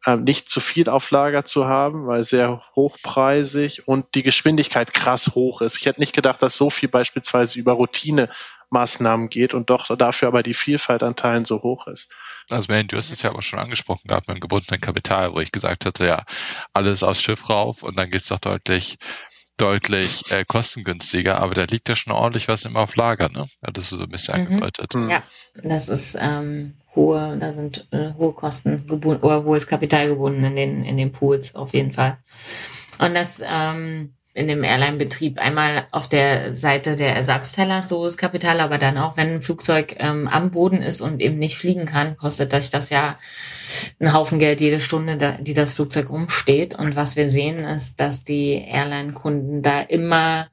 ähm, 0.06 0.24
nicht 0.24 0.50
zu 0.50 0.62
viel 0.62 0.90
auf 0.90 1.12
Lager 1.12 1.44
zu 1.44 1.68
haben, 1.68 2.08
weil 2.08 2.24
sehr 2.24 2.64
hochpreisig 2.76 3.88
und 3.88 4.16
die 4.16 4.24
Geschwindigkeit 4.24 4.94
krass 4.94 5.32
hoch 5.36 5.62
ist. 5.62 5.78
Ich 5.78 5.86
hätte 5.86 6.00
nicht 6.00 6.14
gedacht, 6.14 6.42
dass 6.42 6.56
so 6.56 6.70
viel 6.70 6.88
beispielsweise 6.88 7.60
über 7.60 7.74
Routinemaßnahmen 7.74 9.30
geht 9.30 9.54
und 9.54 9.70
doch 9.70 9.96
dafür 9.98 10.30
aber 10.30 10.44
die 10.44 10.54
Vielfalt 10.54 11.04
an 11.04 11.18
Teilen 11.18 11.44
so 11.44 11.62
hoch 11.62 11.88
ist. 11.88 12.14
Also 12.50 12.72
man, 12.72 12.88
du 12.88 12.96
hast 12.96 13.12
es 13.12 13.22
ja 13.22 13.32
aber 13.32 13.42
schon 13.42 13.60
angesprochen 13.60 14.08
gehabt 14.08 14.30
mit 14.30 14.38
dem 14.38 14.42
gebundenen 14.42 14.80
Kapital, 14.80 15.34
wo 15.34 15.42
ich 15.42 15.52
gesagt 15.52 15.86
hatte, 15.86 16.06
ja, 16.06 16.24
alles 16.72 17.04
aufs 17.04 17.22
Schiff 17.22 17.50
rauf 17.50 17.84
und 17.84 17.98
dann 17.98 18.10
geht's 18.10 18.28
doch 18.28 18.40
deutlich 18.40 18.98
deutlich 19.58 20.32
äh, 20.32 20.46
kostengünstiger, 20.46 21.40
aber 21.40 21.56
da 21.56 21.64
liegt 21.64 21.90
ja 21.90 21.96
schon 21.96 22.14
ordentlich 22.14 22.48
was 22.48 22.66
immer 22.66 22.82
auf 22.82 22.96
Lager, 22.96 23.30
ne? 23.30 23.48
Ja, 23.64 23.72
das 23.72 23.92
ist 23.92 23.98
so 23.98 24.04
ein 24.04 24.10
bisschen 24.10 24.40
mhm. 24.40 24.48
angedeutet. 24.48 24.94
Ja, 25.10 25.24
das 25.64 25.90
ist 25.90 26.18
ähm, 26.20 26.76
hohe, 26.96 27.38
da 27.40 27.52
sind 27.52 27.88
äh, 27.92 28.14
hohe 28.18 28.34
Kosten 28.34 28.86
gebunden 28.88 29.24
oder 29.24 29.44
hohes 29.44 29.68
Kapital 29.68 30.08
gebunden 30.08 30.44
in 30.44 30.56
den, 30.56 30.84
in 30.84 30.98
den 30.98 31.12
Pools 31.12 31.56
auf 31.56 31.74
jeden 31.74 31.92
Fall. 31.92 32.18
Und 33.00 33.16
das 33.16 33.42
ähm, 33.46 34.17
in 34.38 34.48
dem 34.48 34.64
Airline-Betrieb 34.64 35.40
einmal 35.40 35.88
auf 35.92 36.08
der 36.08 36.54
Seite 36.54 36.96
der 36.96 37.16
Ersatzteller 37.16 37.82
so 37.82 37.98
hohes 37.98 38.18
Kapital, 38.18 38.60
aber 38.60 38.78
dann 38.78 38.98
auch, 39.00 39.18
wenn 39.18 39.34
ein 39.34 39.42
Flugzeug 39.42 39.96
ähm, 39.98 40.28
am 40.28 40.52
Boden 40.52 40.82
ist 40.84 41.02
und 41.02 41.22
eben 41.22 41.40
nicht 41.40 41.58
fliegen 41.58 41.88
kann, 41.88 42.18
kostet 42.18 42.54
euch 42.54 42.70
das 42.70 42.92
ja 42.92 43.18
einen 44.00 44.14
Haufen 44.14 44.38
Geld 44.38 44.62
jede 44.62 44.80
Stunde, 44.80 45.18
da, 45.18 45.32
die 45.34 45.56
das 45.56 45.74
Flugzeug 45.74 46.12
rumsteht. 46.12 46.78
Und 46.78 46.96
was 46.96 47.16
wir 47.16 47.30
sehen, 47.30 47.58
ist, 47.58 48.00
dass 48.00 48.24
die 48.24 48.54
Airline-Kunden 48.54 49.64
da 49.64 49.82
immer 49.82 50.50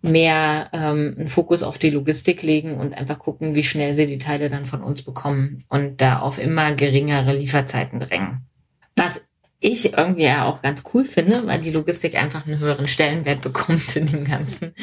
mehr 0.00 0.68
ähm, 0.72 1.16
einen 1.18 1.28
Fokus 1.28 1.64
auf 1.64 1.78
die 1.78 1.90
Logistik 1.90 2.42
legen 2.42 2.74
und 2.74 2.94
einfach 2.94 3.18
gucken, 3.18 3.56
wie 3.56 3.64
schnell 3.64 3.94
sie 3.94 4.06
die 4.06 4.18
Teile 4.18 4.48
dann 4.48 4.64
von 4.64 4.84
uns 4.84 5.02
bekommen 5.02 5.64
und 5.68 6.00
da 6.00 6.20
auf 6.20 6.38
immer 6.38 6.72
geringere 6.72 7.34
Lieferzeiten 7.34 7.98
drängen. 7.98 8.46
Was 8.94 9.24
ich 9.64 9.94
irgendwie 9.94 10.24
ja 10.24 10.44
auch 10.44 10.60
ganz 10.60 10.82
cool 10.92 11.04
finde, 11.04 11.46
weil 11.46 11.60
die 11.60 11.70
Logistik 11.70 12.16
einfach 12.16 12.46
einen 12.46 12.58
höheren 12.58 12.86
Stellenwert 12.86 13.40
bekommt 13.40 13.96
in 13.96 14.06
dem 14.06 14.24
ganzen 14.24 14.74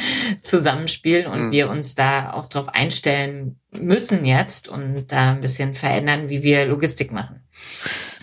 Zusammenspiel 0.42 1.28
und 1.28 1.48
mhm. 1.48 1.52
wir 1.52 1.70
uns 1.70 1.94
da 1.94 2.34
auch 2.34 2.48
darauf 2.48 2.70
einstellen 2.70 3.60
müssen 3.80 4.26
jetzt 4.26 4.68
und 4.68 5.12
da 5.12 5.32
ein 5.32 5.42
bisschen 5.42 5.76
verändern, 5.76 6.30
wie 6.30 6.42
wir 6.42 6.66
Logistik 6.66 7.12
machen. 7.12 7.44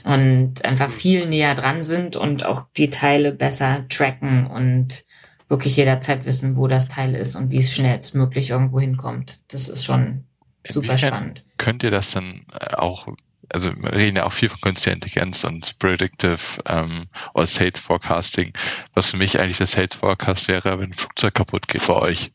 Und 0.05 0.65
einfach 0.65 0.91
viel 0.91 1.27
näher 1.27 1.55
dran 1.55 1.83
sind 1.83 2.17
und 2.17 2.45
auch 2.45 2.67
die 2.77 2.91
Teile 2.91 3.33
besser 3.33 3.87
tracken 3.89 4.47
und 4.47 5.05
wirklich 5.49 5.77
jederzeit 5.77 6.25
wissen, 6.25 6.57
wo 6.57 6.67
das 6.67 6.89
Teil 6.89 7.15
ist 7.15 7.37
und 7.37 7.51
wie 7.53 7.59
es 7.59 7.73
schnellstmöglich 7.73 8.51
irgendwo 8.51 8.81
hinkommt. 8.81 9.41
Das 9.49 9.69
ist 9.69 9.85
schon 9.85 10.25
super 10.69 10.99
spannend. 10.99 11.45
Könnt 11.57 11.83
ihr 11.83 11.91
das 11.91 12.11
dann 12.11 12.47
äh, 12.53 12.75
auch, 12.75 13.07
also 13.53 13.75
wir 13.75 13.93
reden 13.93 14.17
ja 14.17 14.25
auch 14.25 14.33
viel 14.33 14.49
von 14.49 14.61
künstlicher 14.61 14.95
Intelligenz 14.95 15.45
und 15.45 15.79
Predictive 15.79 16.39
ähm, 16.67 17.09
oder 17.35 17.47
Sales 17.47 17.81
Forecasting, 17.81 18.53
was 18.95 19.11
für 19.11 19.17
mich 19.17 19.41
eigentlich 19.41 19.59
das 19.59 19.73
Sales 19.73 19.95
Forecast 19.95 20.49
wäre, 20.49 20.79
wenn 20.79 20.91
ein 20.91 20.95
Flugzeug 20.95 21.35
kaputt 21.35 21.69
geht 21.69 21.87
bei 21.87 21.95
euch. 21.95 22.33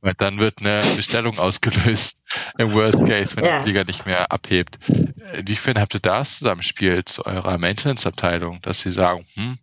Weil 0.00 0.14
dann 0.14 0.38
wird 0.38 0.58
eine 0.58 0.80
Bestellung 0.96 1.38
ausgelöst 1.38 2.18
im 2.58 2.72
Worst 2.72 3.06
Case, 3.06 3.36
wenn 3.36 3.44
ja. 3.44 3.52
der 3.52 3.62
Flieger 3.62 3.84
nicht 3.84 4.06
mehr 4.06 4.30
abhebt. 4.30 4.78
Inwiefern 5.36 5.80
habt 5.80 5.94
ihr 5.94 6.00
das 6.00 6.38
Zusammenspiel 6.38 7.04
zu 7.04 7.26
eurer 7.26 7.58
Maintenance-Abteilung, 7.58 8.60
dass 8.62 8.80
sie 8.80 8.92
sagen, 8.92 9.26
hm, 9.34 9.58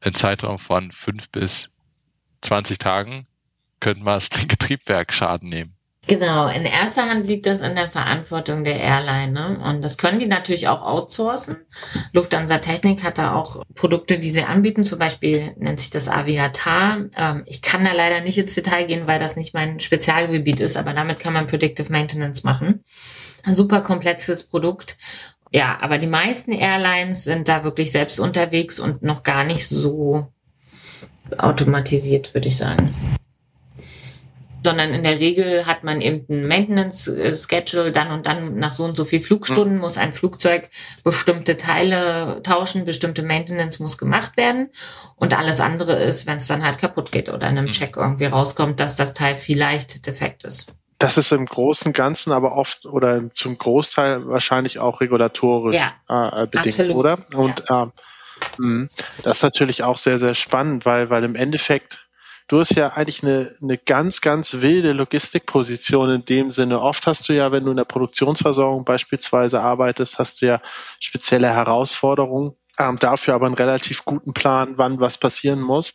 ein 0.00 0.14
Zeitraum 0.14 0.58
von 0.58 0.92
fünf 0.92 1.28
bis 1.30 1.74
20 2.42 2.78
Tagen 2.78 3.26
könnten 3.80 4.04
wir 4.04 4.14
das 4.14 4.28
Triebwerk 4.28 5.12
Schaden 5.12 5.48
nehmen. 5.48 5.74
Genau, 6.06 6.48
in 6.48 6.64
erster 6.64 7.08
Hand 7.08 7.26
liegt 7.26 7.46
das 7.46 7.60
in 7.60 7.74
der 7.74 7.88
Verantwortung 7.88 8.64
der 8.64 8.80
Airline. 8.80 9.32
Ne? 9.32 9.60
Und 9.62 9.84
das 9.84 9.96
können 9.96 10.18
die 10.18 10.26
natürlich 10.26 10.66
auch 10.66 10.82
outsourcen. 10.82 11.58
Lufthansa 12.12 12.58
Technik 12.58 13.04
hat 13.04 13.18
da 13.18 13.34
auch 13.34 13.62
Produkte, 13.74 14.18
die 14.18 14.30
sie 14.30 14.42
anbieten. 14.42 14.82
Zum 14.82 14.98
Beispiel 14.98 15.54
nennt 15.58 15.78
sich 15.78 15.90
das 15.90 16.08
Aviatar. 16.08 17.04
Ähm, 17.16 17.42
ich 17.46 17.62
kann 17.62 17.84
da 17.84 17.92
leider 17.92 18.22
nicht 18.22 18.38
ins 18.38 18.54
Detail 18.54 18.86
gehen, 18.86 19.06
weil 19.06 19.20
das 19.20 19.36
nicht 19.36 19.54
mein 19.54 19.78
Spezialgebiet 19.78 20.58
ist, 20.58 20.76
aber 20.76 20.94
damit 20.94 21.20
kann 21.20 21.34
man 21.34 21.46
Predictive 21.46 21.92
Maintenance 21.92 22.42
machen. 22.42 22.82
Ein 23.44 23.54
super 23.54 23.80
komplexes 23.80 24.44
Produkt. 24.44 24.96
Ja, 25.52 25.78
aber 25.80 25.98
die 25.98 26.06
meisten 26.06 26.52
Airlines 26.52 27.24
sind 27.24 27.46
da 27.46 27.62
wirklich 27.62 27.92
selbst 27.92 28.18
unterwegs 28.18 28.80
und 28.80 29.02
noch 29.02 29.22
gar 29.22 29.44
nicht 29.44 29.68
so 29.68 30.28
automatisiert, 31.38 32.34
würde 32.34 32.48
ich 32.48 32.56
sagen. 32.56 32.94
Sondern 34.62 34.92
in 34.92 35.02
der 35.02 35.18
Regel 35.18 35.66
hat 35.66 35.84
man 35.84 36.00
eben 36.00 36.26
ein 36.28 36.46
Maintenance-Schedule, 36.46 37.92
dann 37.92 38.10
und 38.10 38.26
dann 38.26 38.58
nach 38.58 38.72
so 38.72 38.84
und 38.84 38.96
so 38.96 39.04
viel 39.04 39.20
Flugstunden 39.20 39.76
mhm. 39.76 39.80
muss 39.80 39.98
ein 39.98 40.12
Flugzeug 40.12 40.68
bestimmte 41.04 41.56
Teile 41.56 42.40
tauschen, 42.42 42.84
bestimmte 42.84 43.22
Maintenance 43.22 43.80
muss 43.80 43.98
gemacht 43.98 44.36
werden. 44.36 44.70
Und 45.16 45.36
alles 45.36 45.60
andere 45.60 45.94
ist, 45.94 46.26
wenn 46.26 46.36
es 46.36 46.46
dann 46.46 46.64
halt 46.64 46.78
kaputt 46.78 47.12
geht 47.12 47.28
oder 47.28 47.48
in 47.48 47.58
einem 47.58 47.66
mhm. 47.66 47.72
Check 47.72 47.96
irgendwie 47.96 48.26
rauskommt, 48.26 48.80
dass 48.80 48.96
das 48.96 49.14
Teil 49.14 49.36
vielleicht 49.36 50.06
defekt 50.06 50.44
ist. 50.44 50.66
Das 50.98 51.16
ist 51.16 51.32
im 51.32 51.46
Großen 51.46 51.88
und 51.88 51.96
Ganzen 51.96 52.30
aber 52.30 52.56
oft 52.56 52.84
oder 52.84 53.30
zum 53.30 53.56
Großteil 53.56 54.26
wahrscheinlich 54.28 54.78
auch 54.78 55.00
regulatorisch 55.00 55.80
ja, 55.80 56.42
äh, 56.42 56.46
bedingt, 56.46 56.78
absolut. 56.78 56.96
oder? 56.96 57.18
Und 57.32 57.64
ja. 57.70 57.84
äh, 57.84 57.86
Mhm. 58.58 58.88
Das 59.22 59.38
ist 59.38 59.42
natürlich 59.42 59.82
auch 59.82 59.98
sehr, 59.98 60.18
sehr 60.18 60.34
spannend, 60.34 60.86
weil, 60.86 61.10
weil 61.10 61.24
im 61.24 61.34
Endeffekt, 61.34 62.06
du 62.50 62.58
hast 62.58 62.74
ja 62.74 62.88
eigentlich 62.88 63.22
eine, 63.22 63.54
eine 63.62 63.78
ganz, 63.78 64.20
ganz 64.20 64.54
wilde 64.54 64.92
Logistikposition 64.92 66.10
in 66.10 66.24
dem 66.24 66.50
Sinne. 66.50 66.80
Oft 66.80 67.06
hast 67.06 67.28
du 67.28 67.32
ja, 67.32 67.52
wenn 67.52 67.64
du 67.64 67.70
in 67.70 67.76
der 67.76 67.84
Produktionsversorgung 67.84 68.84
beispielsweise 68.84 69.60
arbeitest, 69.60 70.18
hast 70.18 70.42
du 70.42 70.46
ja 70.46 70.60
spezielle 70.98 71.48
Herausforderungen, 71.48 72.56
ähm, 72.78 72.98
dafür 72.98 73.34
aber 73.34 73.46
einen 73.46 73.54
relativ 73.54 74.04
guten 74.04 74.34
Plan, 74.34 74.74
wann 74.76 74.98
was 75.00 75.16
passieren 75.16 75.60
muss 75.60 75.94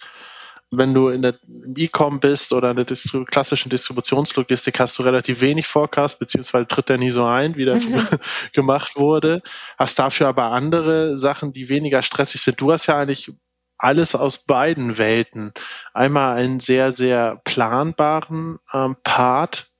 wenn 0.71 0.93
du 0.93 1.09
in 1.09 1.21
der 1.21 1.35
E-Com 1.75 2.19
bist 2.19 2.51
oder 2.53 2.71
in 2.71 2.75
der 2.75 2.85
Distri 2.85 3.23
klassischen 3.25 3.69
Distributionslogistik, 3.69 4.79
hast 4.79 4.97
du 4.97 5.03
relativ 5.03 5.41
wenig 5.41 5.67
Forecast, 5.67 6.19
beziehungsweise 6.19 6.67
tritt 6.67 6.89
der 6.89 6.97
nie 6.97 7.11
so 7.11 7.23
ein, 7.23 7.55
wie 7.55 7.65
das 7.65 7.85
mhm. 7.85 8.01
gemacht 8.53 8.95
wurde. 8.95 9.41
Hast 9.77 9.99
dafür 9.99 10.27
aber 10.27 10.45
andere 10.51 11.17
Sachen, 11.17 11.53
die 11.53 11.69
weniger 11.69 12.01
stressig 12.01 12.41
sind. 12.41 12.59
Du 12.59 12.71
hast 12.71 12.87
ja 12.87 12.97
eigentlich 12.97 13.31
alles 13.77 14.15
aus 14.15 14.39
beiden 14.39 14.97
Welten. 14.97 15.53
Einmal 15.93 16.38
einen 16.38 16.59
sehr, 16.59 16.91
sehr 16.91 17.41
planbaren 17.43 18.59
ähm, 18.73 18.95
Part, 19.03 19.71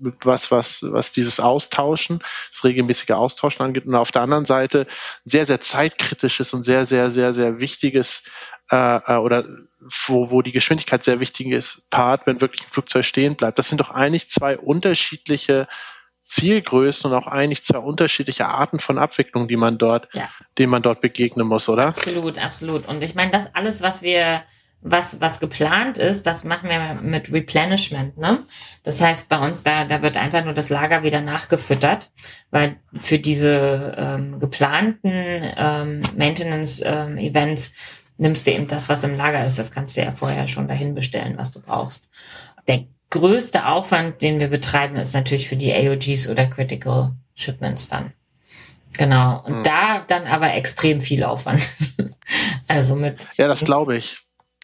was, 0.00 0.50
was, 0.50 0.82
was 0.82 1.12
dieses 1.12 1.40
Austauschen, 1.40 2.22
das 2.50 2.64
regelmäßige 2.64 3.10
Austauschen 3.10 3.64
angeht. 3.64 3.86
Und 3.86 3.94
auf 3.94 4.12
der 4.12 4.22
anderen 4.22 4.44
Seite 4.44 4.86
sehr, 5.24 5.46
sehr 5.46 5.60
zeitkritisches 5.60 6.54
und 6.54 6.62
sehr, 6.62 6.86
sehr, 6.86 7.10
sehr, 7.10 7.32
sehr 7.32 7.60
wichtiges 7.60 8.22
äh, 8.70 9.00
äh, 9.06 9.16
oder 9.16 9.44
wo, 10.06 10.30
wo 10.30 10.42
die 10.42 10.52
Geschwindigkeit 10.52 11.02
sehr 11.02 11.20
wichtig 11.20 11.48
ist, 11.48 11.90
Part, 11.90 12.26
wenn 12.26 12.40
wirklich 12.40 12.62
ein 12.62 12.70
Flugzeug 12.70 13.04
stehen 13.04 13.34
bleibt. 13.34 13.58
Das 13.58 13.68
sind 13.68 13.78
doch 13.78 13.90
eigentlich 13.90 14.28
zwei 14.28 14.56
unterschiedliche 14.56 15.66
Zielgrößen 16.32 17.10
und 17.10 17.16
auch 17.16 17.26
eigentlich 17.26 17.62
zwei 17.62 17.78
unterschiedliche 17.78 18.46
Arten 18.46 18.78
von 18.78 18.98
Abwicklung, 18.98 19.48
die 19.48 19.56
man 19.56 19.76
dort, 19.76 20.08
ja. 20.14 20.28
denen 20.58 20.70
man 20.70 20.82
dort 20.82 21.02
begegnen 21.02 21.46
muss, 21.46 21.68
oder? 21.68 21.88
Absolut, 21.88 22.42
absolut. 22.42 22.88
Und 22.88 23.04
ich 23.04 23.14
meine, 23.14 23.30
das 23.30 23.54
alles, 23.54 23.82
was 23.82 24.02
wir 24.02 24.42
was, 24.84 25.20
was 25.20 25.38
geplant 25.38 25.98
ist, 25.98 26.26
das 26.26 26.42
machen 26.42 26.68
wir 26.68 26.94
mit 26.94 27.32
Replenishment, 27.32 28.18
ne? 28.18 28.42
Das 28.82 29.00
heißt, 29.00 29.28
bei 29.28 29.38
uns 29.38 29.62
da, 29.62 29.84
da 29.84 30.02
wird 30.02 30.16
einfach 30.16 30.44
nur 30.44 30.54
das 30.54 30.70
Lager 30.70 31.04
wieder 31.04 31.20
nachgefüttert, 31.20 32.10
weil 32.50 32.76
für 32.96 33.20
diese 33.20 33.94
ähm, 33.96 34.40
geplanten 34.40 35.52
ähm, 35.56 36.02
Maintenance-Events 36.16 37.68
ähm, 37.68 37.74
nimmst 38.16 38.46
du 38.46 38.52
eben 38.52 38.66
das, 38.66 38.88
was 38.88 39.04
im 39.04 39.14
Lager 39.14 39.46
ist. 39.46 39.58
Das 39.58 39.70
kannst 39.70 39.96
du 39.96 40.02
ja 40.02 40.12
vorher 40.12 40.48
schon 40.48 40.66
dahin 40.66 40.94
bestellen, 40.94 41.34
was 41.36 41.52
du 41.52 41.60
brauchst. 41.60 42.10
Der 42.66 42.86
größte 43.12 43.66
Aufwand, 43.66 44.22
den 44.22 44.40
wir 44.40 44.48
betreiben, 44.48 44.96
ist 44.96 45.14
natürlich 45.14 45.48
für 45.48 45.56
die 45.56 45.72
AOGs 45.72 46.28
oder 46.28 46.46
Critical 46.46 47.12
Shipments 47.34 47.86
dann. 47.88 48.12
Genau. 48.94 49.42
Und 49.44 49.56
hm. 49.56 49.62
da 49.62 50.02
dann 50.06 50.26
aber 50.26 50.54
extrem 50.54 51.00
viel 51.00 51.22
Aufwand. 51.22 51.68
also 52.68 52.96
mit. 52.96 53.28
Ja, 53.36 53.48
das 53.48 53.60
glaube 53.60 53.96
ich. 53.96 54.21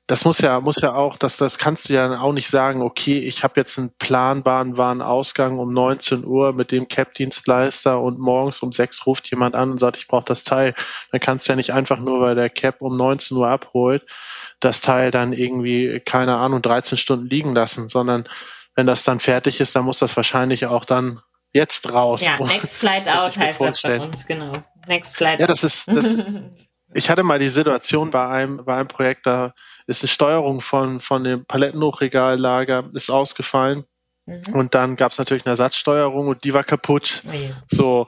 Das 0.08 0.24
muss 0.24 0.38
ja, 0.38 0.58
muss 0.60 0.80
ja 0.80 0.94
auch, 0.94 1.18
das, 1.18 1.36
das 1.36 1.58
kannst 1.58 1.88
du 1.88 1.92
ja 1.92 2.18
auch 2.18 2.32
nicht 2.32 2.48
sagen, 2.48 2.80
okay, 2.80 3.18
ich 3.18 3.44
habe 3.44 3.60
jetzt 3.60 3.78
einen 3.78 3.90
planbaren 3.98 4.78
Warenausgang 4.78 5.58
um 5.58 5.74
19 5.74 6.24
Uhr 6.24 6.54
mit 6.54 6.72
dem 6.72 6.88
Cap-Dienstleister 6.88 8.00
und 8.00 8.18
morgens 8.18 8.62
um 8.62 8.72
6 8.72 9.04
ruft 9.06 9.30
jemand 9.30 9.54
an 9.54 9.72
und 9.72 9.78
sagt, 9.78 9.98
ich 9.98 10.08
brauche 10.08 10.24
das 10.24 10.44
Teil. 10.44 10.74
Dann 11.12 11.20
kannst 11.20 11.46
du 11.46 11.52
ja 11.52 11.56
nicht 11.56 11.74
einfach 11.74 11.98
nur, 11.98 12.22
weil 12.22 12.34
der 12.34 12.48
Cap 12.48 12.80
um 12.80 12.96
19 12.96 13.36
Uhr 13.36 13.48
abholt, 13.48 14.06
das 14.60 14.80
Teil 14.80 15.10
dann 15.10 15.34
irgendwie, 15.34 16.00
keine 16.00 16.36
Ahnung, 16.36 16.62
13 16.62 16.96
Stunden 16.96 17.28
liegen 17.28 17.54
lassen, 17.54 17.90
sondern 17.90 18.26
wenn 18.74 18.86
das 18.86 19.04
dann 19.04 19.20
fertig 19.20 19.60
ist, 19.60 19.76
dann 19.76 19.84
muss 19.84 19.98
das 19.98 20.16
wahrscheinlich 20.16 20.64
auch 20.64 20.86
dann 20.86 21.20
jetzt 21.52 21.92
raus. 21.92 22.22
Ja, 22.24 22.38
Next 22.46 22.78
Flight 22.78 23.08
Out 23.08 23.36
heißt 23.36 23.60
das 23.60 23.82
bei 23.82 24.00
uns, 24.00 24.26
genau. 24.26 24.54
Next 24.86 25.18
Flight 25.18 25.38
Ja, 25.38 25.46
das 25.46 25.64
ist, 25.64 25.86
das, 25.86 26.06
ich 26.94 27.10
hatte 27.10 27.24
mal 27.24 27.38
die 27.38 27.48
Situation 27.48 28.10
bei 28.10 28.26
einem, 28.26 28.64
bei 28.64 28.74
einem 28.74 28.88
Projekt, 28.88 29.26
da 29.26 29.52
ist 29.88 30.02
die 30.02 30.08
Steuerung 30.08 30.60
von, 30.60 31.00
von 31.00 31.24
dem 31.24 31.44
Palettenhochregallager 31.46 32.84
ist 32.92 33.10
ausgefallen. 33.10 33.84
Mhm. 34.26 34.42
Und 34.52 34.74
dann 34.74 34.96
gab 34.96 35.12
es 35.12 35.18
natürlich 35.18 35.46
eine 35.46 35.52
Ersatzsteuerung 35.52 36.28
und 36.28 36.44
die 36.44 36.52
war 36.52 36.62
kaputt. 36.62 37.22
Oh 37.26 37.30
so. 37.66 38.06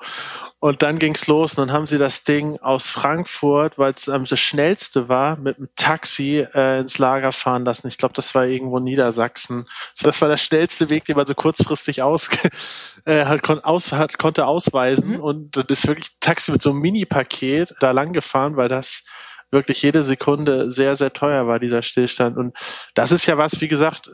Und 0.58 0.82
dann 0.82 0.98
ging's 0.98 1.26
los 1.26 1.56
und 1.56 1.68
dann 1.68 1.72
haben 1.74 1.86
sie 1.86 1.96
das 1.96 2.22
Ding 2.22 2.58
aus 2.58 2.86
Frankfurt, 2.86 3.78
weil 3.78 3.94
es 3.94 4.08
ähm, 4.08 4.26
das 4.28 4.38
schnellste 4.38 5.08
war, 5.08 5.38
mit 5.38 5.56
dem 5.56 5.70
Taxi 5.74 6.46
äh, 6.54 6.80
ins 6.80 6.98
Lager 6.98 7.32
fahren 7.32 7.64
lassen. 7.64 7.88
Ich 7.88 7.96
glaube, 7.96 8.12
das 8.12 8.34
war 8.34 8.44
irgendwo 8.44 8.78
Niedersachsen. 8.78 9.64
So, 9.94 10.04
das 10.04 10.20
war 10.20 10.28
der 10.28 10.36
schnellste 10.36 10.90
Weg, 10.90 11.06
den 11.06 11.16
man 11.16 11.26
so 11.26 11.34
kurzfristig 11.34 12.02
aus, 12.02 12.28
äh, 13.06 13.24
hat, 13.24 13.42
kon 13.42 13.60
aus, 13.60 13.90
hat, 13.92 14.18
konnte 14.18 14.44
ausweisen. 14.44 15.12
Mhm. 15.12 15.20
Und 15.20 15.56
das 15.56 15.64
ist 15.70 15.88
wirklich 15.88 16.10
ein 16.10 16.20
Taxi 16.20 16.50
mit 16.50 16.60
so 16.60 16.68
einem 16.68 16.80
Mini-Paket 16.80 17.76
da 17.80 17.92
lang 17.92 18.12
gefahren, 18.12 18.58
weil 18.58 18.68
das 18.68 19.04
wirklich 19.50 19.82
jede 19.82 20.02
Sekunde 20.02 20.70
sehr, 20.70 20.96
sehr 20.96 21.12
teuer 21.12 21.46
war, 21.46 21.58
dieser 21.58 21.82
Stillstand. 21.82 22.36
Und 22.36 22.56
das 22.94 23.12
ist 23.12 23.26
ja 23.26 23.38
was, 23.38 23.60
wie 23.60 23.68
gesagt, 23.68 24.10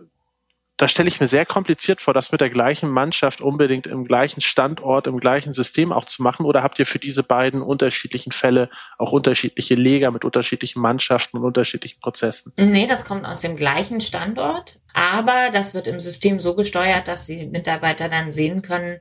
da 0.76 0.88
stelle 0.88 1.08
ich 1.08 1.20
mir 1.20 1.26
sehr 1.26 1.46
kompliziert 1.46 2.02
vor, 2.02 2.12
das 2.12 2.32
mit 2.32 2.42
der 2.42 2.50
gleichen 2.50 2.90
Mannschaft 2.90 3.40
unbedingt 3.40 3.86
im 3.86 4.04
gleichen 4.04 4.42
Standort, 4.42 5.06
im 5.06 5.18
gleichen 5.18 5.54
System 5.54 5.90
auch 5.90 6.04
zu 6.04 6.22
machen? 6.22 6.44
Oder 6.44 6.62
habt 6.62 6.78
ihr 6.78 6.84
für 6.84 6.98
diese 6.98 7.22
beiden 7.22 7.62
unterschiedlichen 7.62 8.30
Fälle 8.30 8.68
auch 8.98 9.12
unterschiedliche 9.12 9.74
Leger 9.74 10.10
mit 10.10 10.24
unterschiedlichen 10.24 10.80
Mannschaften 10.80 11.38
und 11.38 11.44
unterschiedlichen 11.44 12.00
Prozessen? 12.00 12.52
Nee, 12.58 12.86
das 12.86 13.06
kommt 13.06 13.24
aus 13.24 13.40
dem 13.40 13.56
gleichen 13.56 14.02
Standort, 14.02 14.80
aber 14.92 15.50
das 15.50 15.72
wird 15.72 15.86
im 15.86 15.98
System 15.98 16.40
so 16.40 16.54
gesteuert, 16.54 17.08
dass 17.08 17.26
die 17.26 17.46
Mitarbeiter 17.46 18.10
dann 18.10 18.30
sehen 18.30 18.60
können, 18.60 19.00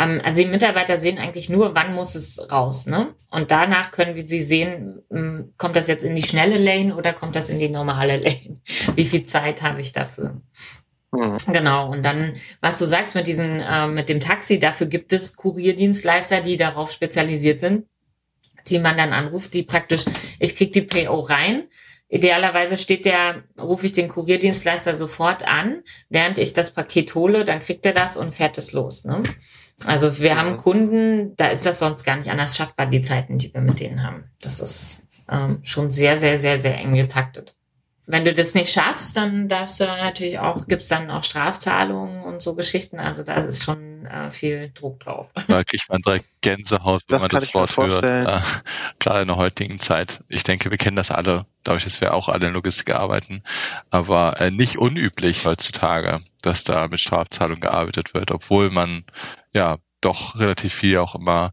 also 0.00 0.42
die 0.42 0.48
Mitarbeiter 0.48 0.96
sehen 0.96 1.18
eigentlich 1.18 1.50
nur, 1.50 1.74
wann 1.74 1.94
muss 1.94 2.14
es 2.14 2.50
raus, 2.50 2.86
ne? 2.86 3.14
Und 3.30 3.50
danach 3.50 3.90
können 3.90 4.14
wir 4.16 4.26
sie 4.26 4.42
sehen, 4.42 5.02
ähm, 5.12 5.52
kommt 5.58 5.76
das 5.76 5.88
jetzt 5.88 6.04
in 6.04 6.16
die 6.16 6.22
schnelle 6.22 6.56
Lane 6.56 6.96
oder 6.96 7.12
kommt 7.12 7.36
das 7.36 7.50
in 7.50 7.58
die 7.58 7.68
normale 7.68 8.16
Lane? 8.16 8.60
Wie 8.94 9.04
viel 9.04 9.24
Zeit 9.24 9.60
habe 9.60 9.82
ich 9.82 9.92
dafür? 9.92 10.40
Mhm. 11.12 11.36
Genau, 11.52 11.90
und 11.90 12.02
dann, 12.02 12.32
was 12.62 12.78
du 12.78 12.86
sagst 12.86 13.14
mit 13.14 13.26
diesen, 13.26 13.60
äh, 13.60 13.88
mit 13.88 14.08
dem 14.08 14.20
Taxi, 14.20 14.58
dafür 14.58 14.86
gibt 14.86 15.12
es 15.12 15.36
Kurierdienstleister, 15.36 16.40
die 16.40 16.56
darauf 16.56 16.90
spezialisiert 16.90 17.60
sind, 17.60 17.86
die 18.68 18.78
man 18.78 18.96
dann 18.96 19.12
anruft, 19.12 19.52
die 19.52 19.64
praktisch, 19.64 20.06
ich 20.38 20.56
krieg 20.56 20.72
die 20.72 20.82
PO 20.82 21.20
rein. 21.20 21.64
Idealerweise 22.08 22.78
steht 22.78 23.04
der, 23.04 23.44
rufe 23.60 23.84
ich 23.84 23.92
den 23.92 24.08
Kurierdienstleister 24.08 24.94
sofort 24.94 25.46
an, 25.46 25.82
während 26.08 26.38
ich 26.38 26.54
das 26.54 26.72
Paket 26.72 27.14
hole, 27.14 27.44
dann 27.44 27.60
kriegt 27.60 27.84
er 27.84 27.92
das 27.92 28.16
und 28.16 28.34
fährt 28.34 28.56
es 28.56 28.72
los. 28.72 29.04
Ne? 29.04 29.22
Also 29.86 30.18
wir 30.18 30.36
haben 30.36 30.56
Kunden, 30.56 31.34
da 31.36 31.46
ist 31.46 31.64
das 31.64 31.78
sonst 31.78 32.04
gar 32.04 32.16
nicht 32.16 32.30
anders 32.30 32.56
schaffbar, 32.56 32.86
die 32.86 33.02
Zeiten, 33.02 33.38
die 33.38 33.52
wir 33.52 33.60
mit 33.60 33.80
denen 33.80 34.02
haben. 34.02 34.24
Das 34.40 34.60
ist 34.60 35.02
ähm, 35.30 35.60
schon 35.62 35.90
sehr, 35.90 36.16
sehr, 36.16 36.36
sehr, 36.38 36.60
sehr 36.60 36.76
eng 36.78 36.94
getaktet 36.94 37.56
wenn 38.10 38.24
du 38.24 38.34
das 38.34 38.54
nicht 38.54 38.72
schaffst, 38.72 39.16
dann 39.16 39.48
darfst 39.48 39.80
du 39.80 39.84
natürlich 39.84 40.38
auch, 40.38 40.66
gibt's 40.66 40.88
dann 40.88 41.10
auch 41.10 41.24
Strafzahlungen 41.24 42.22
und 42.22 42.42
so 42.42 42.54
Geschichten. 42.54 42.98
Also 42.98 43.22
da 43.22 43.34
ist 43.34 43.62
schon 43.62 43.89
äh, 44.06 44.30
viel 44.30 44.70
Druck 44.74 45.00
drauf. 45.00 45.30
Da 45.48 45.64
kriegt 45.64 45.88
man 45.88 46.02
direkt 46.02 46.26
Gänsehaut, 46.40 47.02
wenn 47.08 47.18
das 47.18 47.32
man 47.32 47.40
das 47.40 47.54
Wort 47.54 47.76
hört. 47.76 48.04
Äh, 48.04 48.40
gerade 48.98 49.22
in 49.22 49.28
der 49.28 49.36
heutigen 49.36 49.80
Zeit. 49.80 50.22
Ich 50.28 50.44
denke, 50.44 50.70
wir 50.70 50.78
kennen 50.78 50.96
das 50.96 51.10
alle, 51.10 51.46
dadurch, 51.64 51.84
dass 51.84 52.00
wir 52.00 52.14
auch 52.14 52.28
alle 52.28 52.48
in 52.48 52.52
Logistik 52.52 52.90
arbeiten. 52.90 53.42
Aber 53.90 54.40
äh, 54.40 54.50
nicht 54.50 54.78
unüblich 54.78 55.44
heutzutage, 55.46 56.20
dass 56.42 56.64
da 56.64 56.88
mit 56.88 57.00
Strafzahlungen 57.00 57.60
gearbeitet 57.60 58.14
wird, 58.14 58.30
obwohl 58.30 58.70
man 58.70 59.04
ja 59.52 59.78
doch 60.00 60.38
relativ 60.38 60.74
viel 60.74 60.98
auch 60.98 61.14
immer 61.14 61.52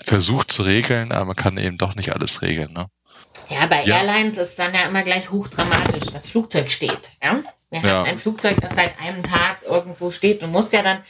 versucht 0.00 0.52
zu 0.52 0.62
regeln, 0.62 1.12
aber 1.12 1.26
man 1.26 1.36
kann 1.36 1.56
eben 1.58 1.78
doch 1.78 1.94
nicht 1.94 2.12
alles 2.12 2.42
regeln. 2.42 2.72
Ne? 2.72 2.86
Ja, 3.48 3.66
bei 3.66 3.84
ja. 3.84 3.98
Airlines 3.98 4.36
ist 4.38 4.58
dann 4.58 4.74
ja 4.74 4.82
immer 4.82 5.02
gleich 5.02 5.30
hochdramatisch. 5.30 6.10
Das 6.12 6.28
Flugzeug 6.28 6.70
steht. 6.70 7.12
Ja? 7.22 7.40
Wir 7.70 7.80
ja. 7.80 7.88
haben 7.88 8.06
ein 8.06 8.18
Flugzeug, 8.18 8.58
das 8.60 8.76
seit 8.76 8.98
einem 8.98 9.22
Tag 9.22 9.62
irgendwo 9.64 10.10
steht. 10.10 10.42
Du 10.42 10.46
musst 10.46 10.72
ja 10.72 10.82
dann, 10.82 10.98
äh, 10.98 11.00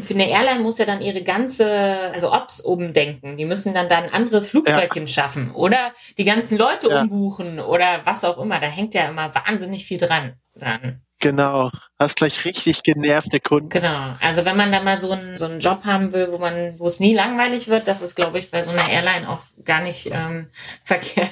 für 0.00 0.14
eine 0.14 0.28
Airline 0.28 0.60
muss 0.60 0.78
ja 0.78 0.86
dann 0.86 1.02
ihre 1.02 1.22
ganze, 1.22 2.10
also 2.12 2.32
Ops 2.32 2.64
oben 2.64 2.92
denken. 2.94 3.36
Die 3.36 3.44
müssen 3.44 3.74
dann 3.74 3.88
da 3.88 3.98
ein 3.98 4.12
anderes 4.12 4.48
Flugzeug 4.48 4.88
ja. 4.88 4.94
hinschaffen 4.94 5.52
oder 5.52 5.92
die 6.16 6.24
ganzen 6.24 6.56
Leute 6.56 6.88
ja. 6.88 7.02
umbuchen 7.02 7.60
oder 7.60 8.00
was 8.04 8.24
auch 8.24 8.38
immer. 8.38 8.60
Da 8.60 8.66
hängt 8.66 8.94
ja 8.94 9.08
immer 9.08 9.34
wahnsinnig 9.34 9.84
viel 9.84 9.98
dran. 9.98 10.34
Dann. 10.54 11.02
Genau, 11.20 11.70
hast 11.98 12.16
gleich 12.16 12.44
richtig 12.44 12.82
genervte 12.82 13.40
Kunden. 13.40 13.68
Genau, 13.68 14.14
also 14.20 14.44
wenn 14.44 14.56
man 14.56 14.70
da 14.70 14.82
mal 14.82 14.96
so 14.96 15.12
einen, 15.12 15.36
so 15.36 15.46
einen 15.46 15.60
Job 15.60 15.84
haben 15.84 16.12
will, 16.12 16.30
wo 16.30 16.38
man, 16.38 16.78
wo 16.78 16.86
es 16.86 17.00
nie 17.00 17.14
langweilig 17.14 17.68
wird, 17.68 17.88
das 17.88 18.02
ist, 18.02 18.14
glaube 18.14 18.38
ich, 18.38 18.50
bei 18.50 18.62
so 18.62 18.70
einer 18.70 18.88
Airline 18.88 19.28
auch 19.28 19.40
gar 19.64 19.80
nicht 19.80 20.10
ähm, 20.12 20.48
verkehrt. 20.84 21.30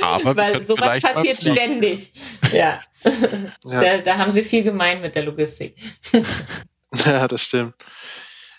Aber 0.00 0.36
Weil 0.36 0.66
sowas 0.66 1.00
passiert 1.00 1.36
ständig. 1.36 2.12
Ja. 2.52 2.80
ja. 3.64 3.80
Da, 3.80 3.98
da 3.98 4.18
haben 4.18 4.30
sie 4.30 4.42
viel 4.42 4.62
gemein 4.62 5.00
mit 5.00 5.14
der 5.14 5.24
Logistik. 5.24 5.76
ja, 7.04 7.28
das 7.28 7.42
stimmt. 7.42 7.74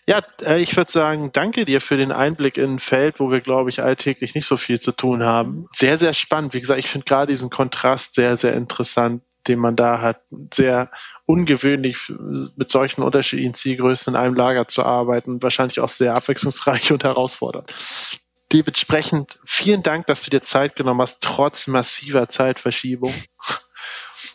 Ja, 0.06 0.22
äh, 0.46 0.62
ich 0.62 0.76
würde 0.76 0.92
sagen, 0.92 1.32
danke 1.32 1.66
dir 1.66 1.80
für 1.80 1.98
den 1.98 2.12
Einblick 2.12 2.58
in 2.58 2.76
ein 2.76 2.80
Feld, 2.80 3.20
wo 3.20 3.32
wir, 3.32 3.42
glaube 3.42 3.70
ich, 3.70 3.82
alltäglich 3.82 4.36
nicht 4.36 4.48
so 4.48 4.58
viel 4.58 4.80
zu 4.80 4.92
tun 4.92 5.24
haben. 5.24 5.68
Sehr, 5.74 5.98
sehr 5.98 6.14
spannend. 6.14 6.54
Wie 6.54 6.60
gesagt, 6.60 6.80
ich 6.80 6.90
finde 6.90 7.06
gerade 7.06 7.32
diesen 7.32 7.50
Kontrast 7.50 8.14
sehr, 8.14 8.36
sehr 8.36 8.54
interessant 8.54 9.22
den 9.48 9.60
man 9.60 9.76
da 9.76 10.02
hat. 10.02 10.22
Sehr 10.54 10.90
ungewöhnlich, 11.26 12.12
mit 12.56 12.72
solchen 12.72 13.02
unterschiedlichen 13.02 13.54
Zielgrößen 13.54 14.14
in 14.14 14.20
einem 14.20 14.36
Lager 14.36 14.68
zu 14.68 14.84
arbeiten. 14.84 15.42
Wahrscheinlich 15.42 15.80
auch 15.80 15.90
sehr 15.90 16.16
abwechslungsreich 16.16 16.92
und 16.92 17.04
herausfordernd. 17.04 17.74
Dementsprechend 18.52 19.40
vielen 19.46 19.82
Dank, 19.82 20.06
dass 20.08 20.24
du 20.24 20.30
dir 20.30 20.44
Zeit 20.44 20.76
genommen 20.76 21.02
hast, 21.02 21.22
trotz 21.22 21.66
massiver 21.68 22.30
Zeitverschiebung. 22.30 23.14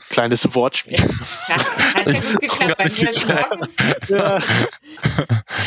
Kleines 0.08 0.54
Wortspiel. 0.54 0.98
Ja, 1.48 1.56
hat 1.94 2.06
ja 2.06 2.20
gut 2.20 2.40
geklappt. 2.40 2.78
Bei 2.78 2.84
mir 2.84 3.10
ist 3.10 3.28
morgens. 3.28 3.76
Ja. 4.08 4.36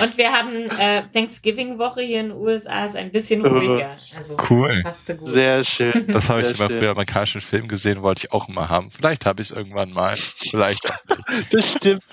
Und 0.01 0.17
wir 0.17 0.31
haben 0.31 0.69
äh, 0.79 1.03
Thanksgiving-Woche 1.13 2.01
hier 2.01 2.21
in 2.21 2.29
den 2.29 2.37
USA 2.37 2.85
ist 2.85 2.95
ein 2.95 3.11
bisschen 3.11 3.45
ruhiger. 3.45 3.91
Also 3.91 4.37
cool. 4.49 4.81
passte 4.83 5.17
gut. 5.17 5.29
Sehr 5.29 5.63
schön. 5.63 6.07
Das 6.07 6.27
habe 6.27 6.41
ich 6.41 6.59
immer 6.59 6.69
früher 6.69 6.83
im 6.83 6.89
amerikanischen 6.89 7.41
Film 7.41 7.67
gesehen, 7.67 8.01
wollte 8.01 8.25
ich 8.25 8.31
auch 8.31 8.49
immer 8.49 8.69
haben. 8.69 8.91
Vielleicht 8.91 9.25
habe 9.25 9.41
ich 9.41 9.51
es 9.51 9.55
irgendwann 9.55 9.91
mal. 9.91 10.15
Vielleicht 10.15 10.89
auch 10.89 11.05
nicht. 11.07 11.47
Das 11.51 11.71
stimmt. 11.71 12.03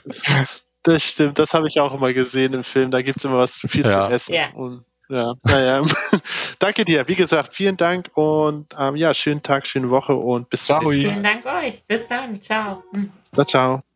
Das 0.83 1.03
stimmt. 1.03 1.39
Das 1.39 1.55
habe 1.55 1.67
ich 1.69 1.81
auch 1.81 1.95
immer 1.95 2.13
gesehen 2.13 2.55
im 2.55 2.65
Film. 2.65 2.91
Da 2.91 3.03
gibt 3.03 3.19
es 3.19 3.25
immer 3.25 3.39
was 3.39 3.59
zu 3.59 3.69
viel 3.69 3.85
ja. 3.85 4.09
zu 4.09 4.15
essen. 4.15 4.35
Ja. 4.35 4.51
Und 4.55 4.85
ja, 5.09 5.35
naja. 5.43 5.83
Danke 6.59 6.85
dir. 6.85 7.07
Wie 7.09 7.15
gesagt, 7.15 7.55
vielen 7.55 7.77
Dank 7.77 8.11
und 8.15 8.75
ähm, 8.79 8.97
ja, 8.97 9.15
schönen 9.15 9.43
Tag, 9.43 9.67
schöne 9.67 9.91
Woche 9.91 10.15
und 10.15 10.51
bis 10.51 10.67
zum 10.67 10.79
nächsten 10.79 11.03
Mal. 11.03 11.11
Vielen 11.11 11.23
Dank 11.23 11.47
euch. 11.47 11.85
Bis 11.87 12.09
dann. 12.09 12.41
Ciao. 12.41 12.83
Na, 13.33 13.47
ciao. 13.47 13.88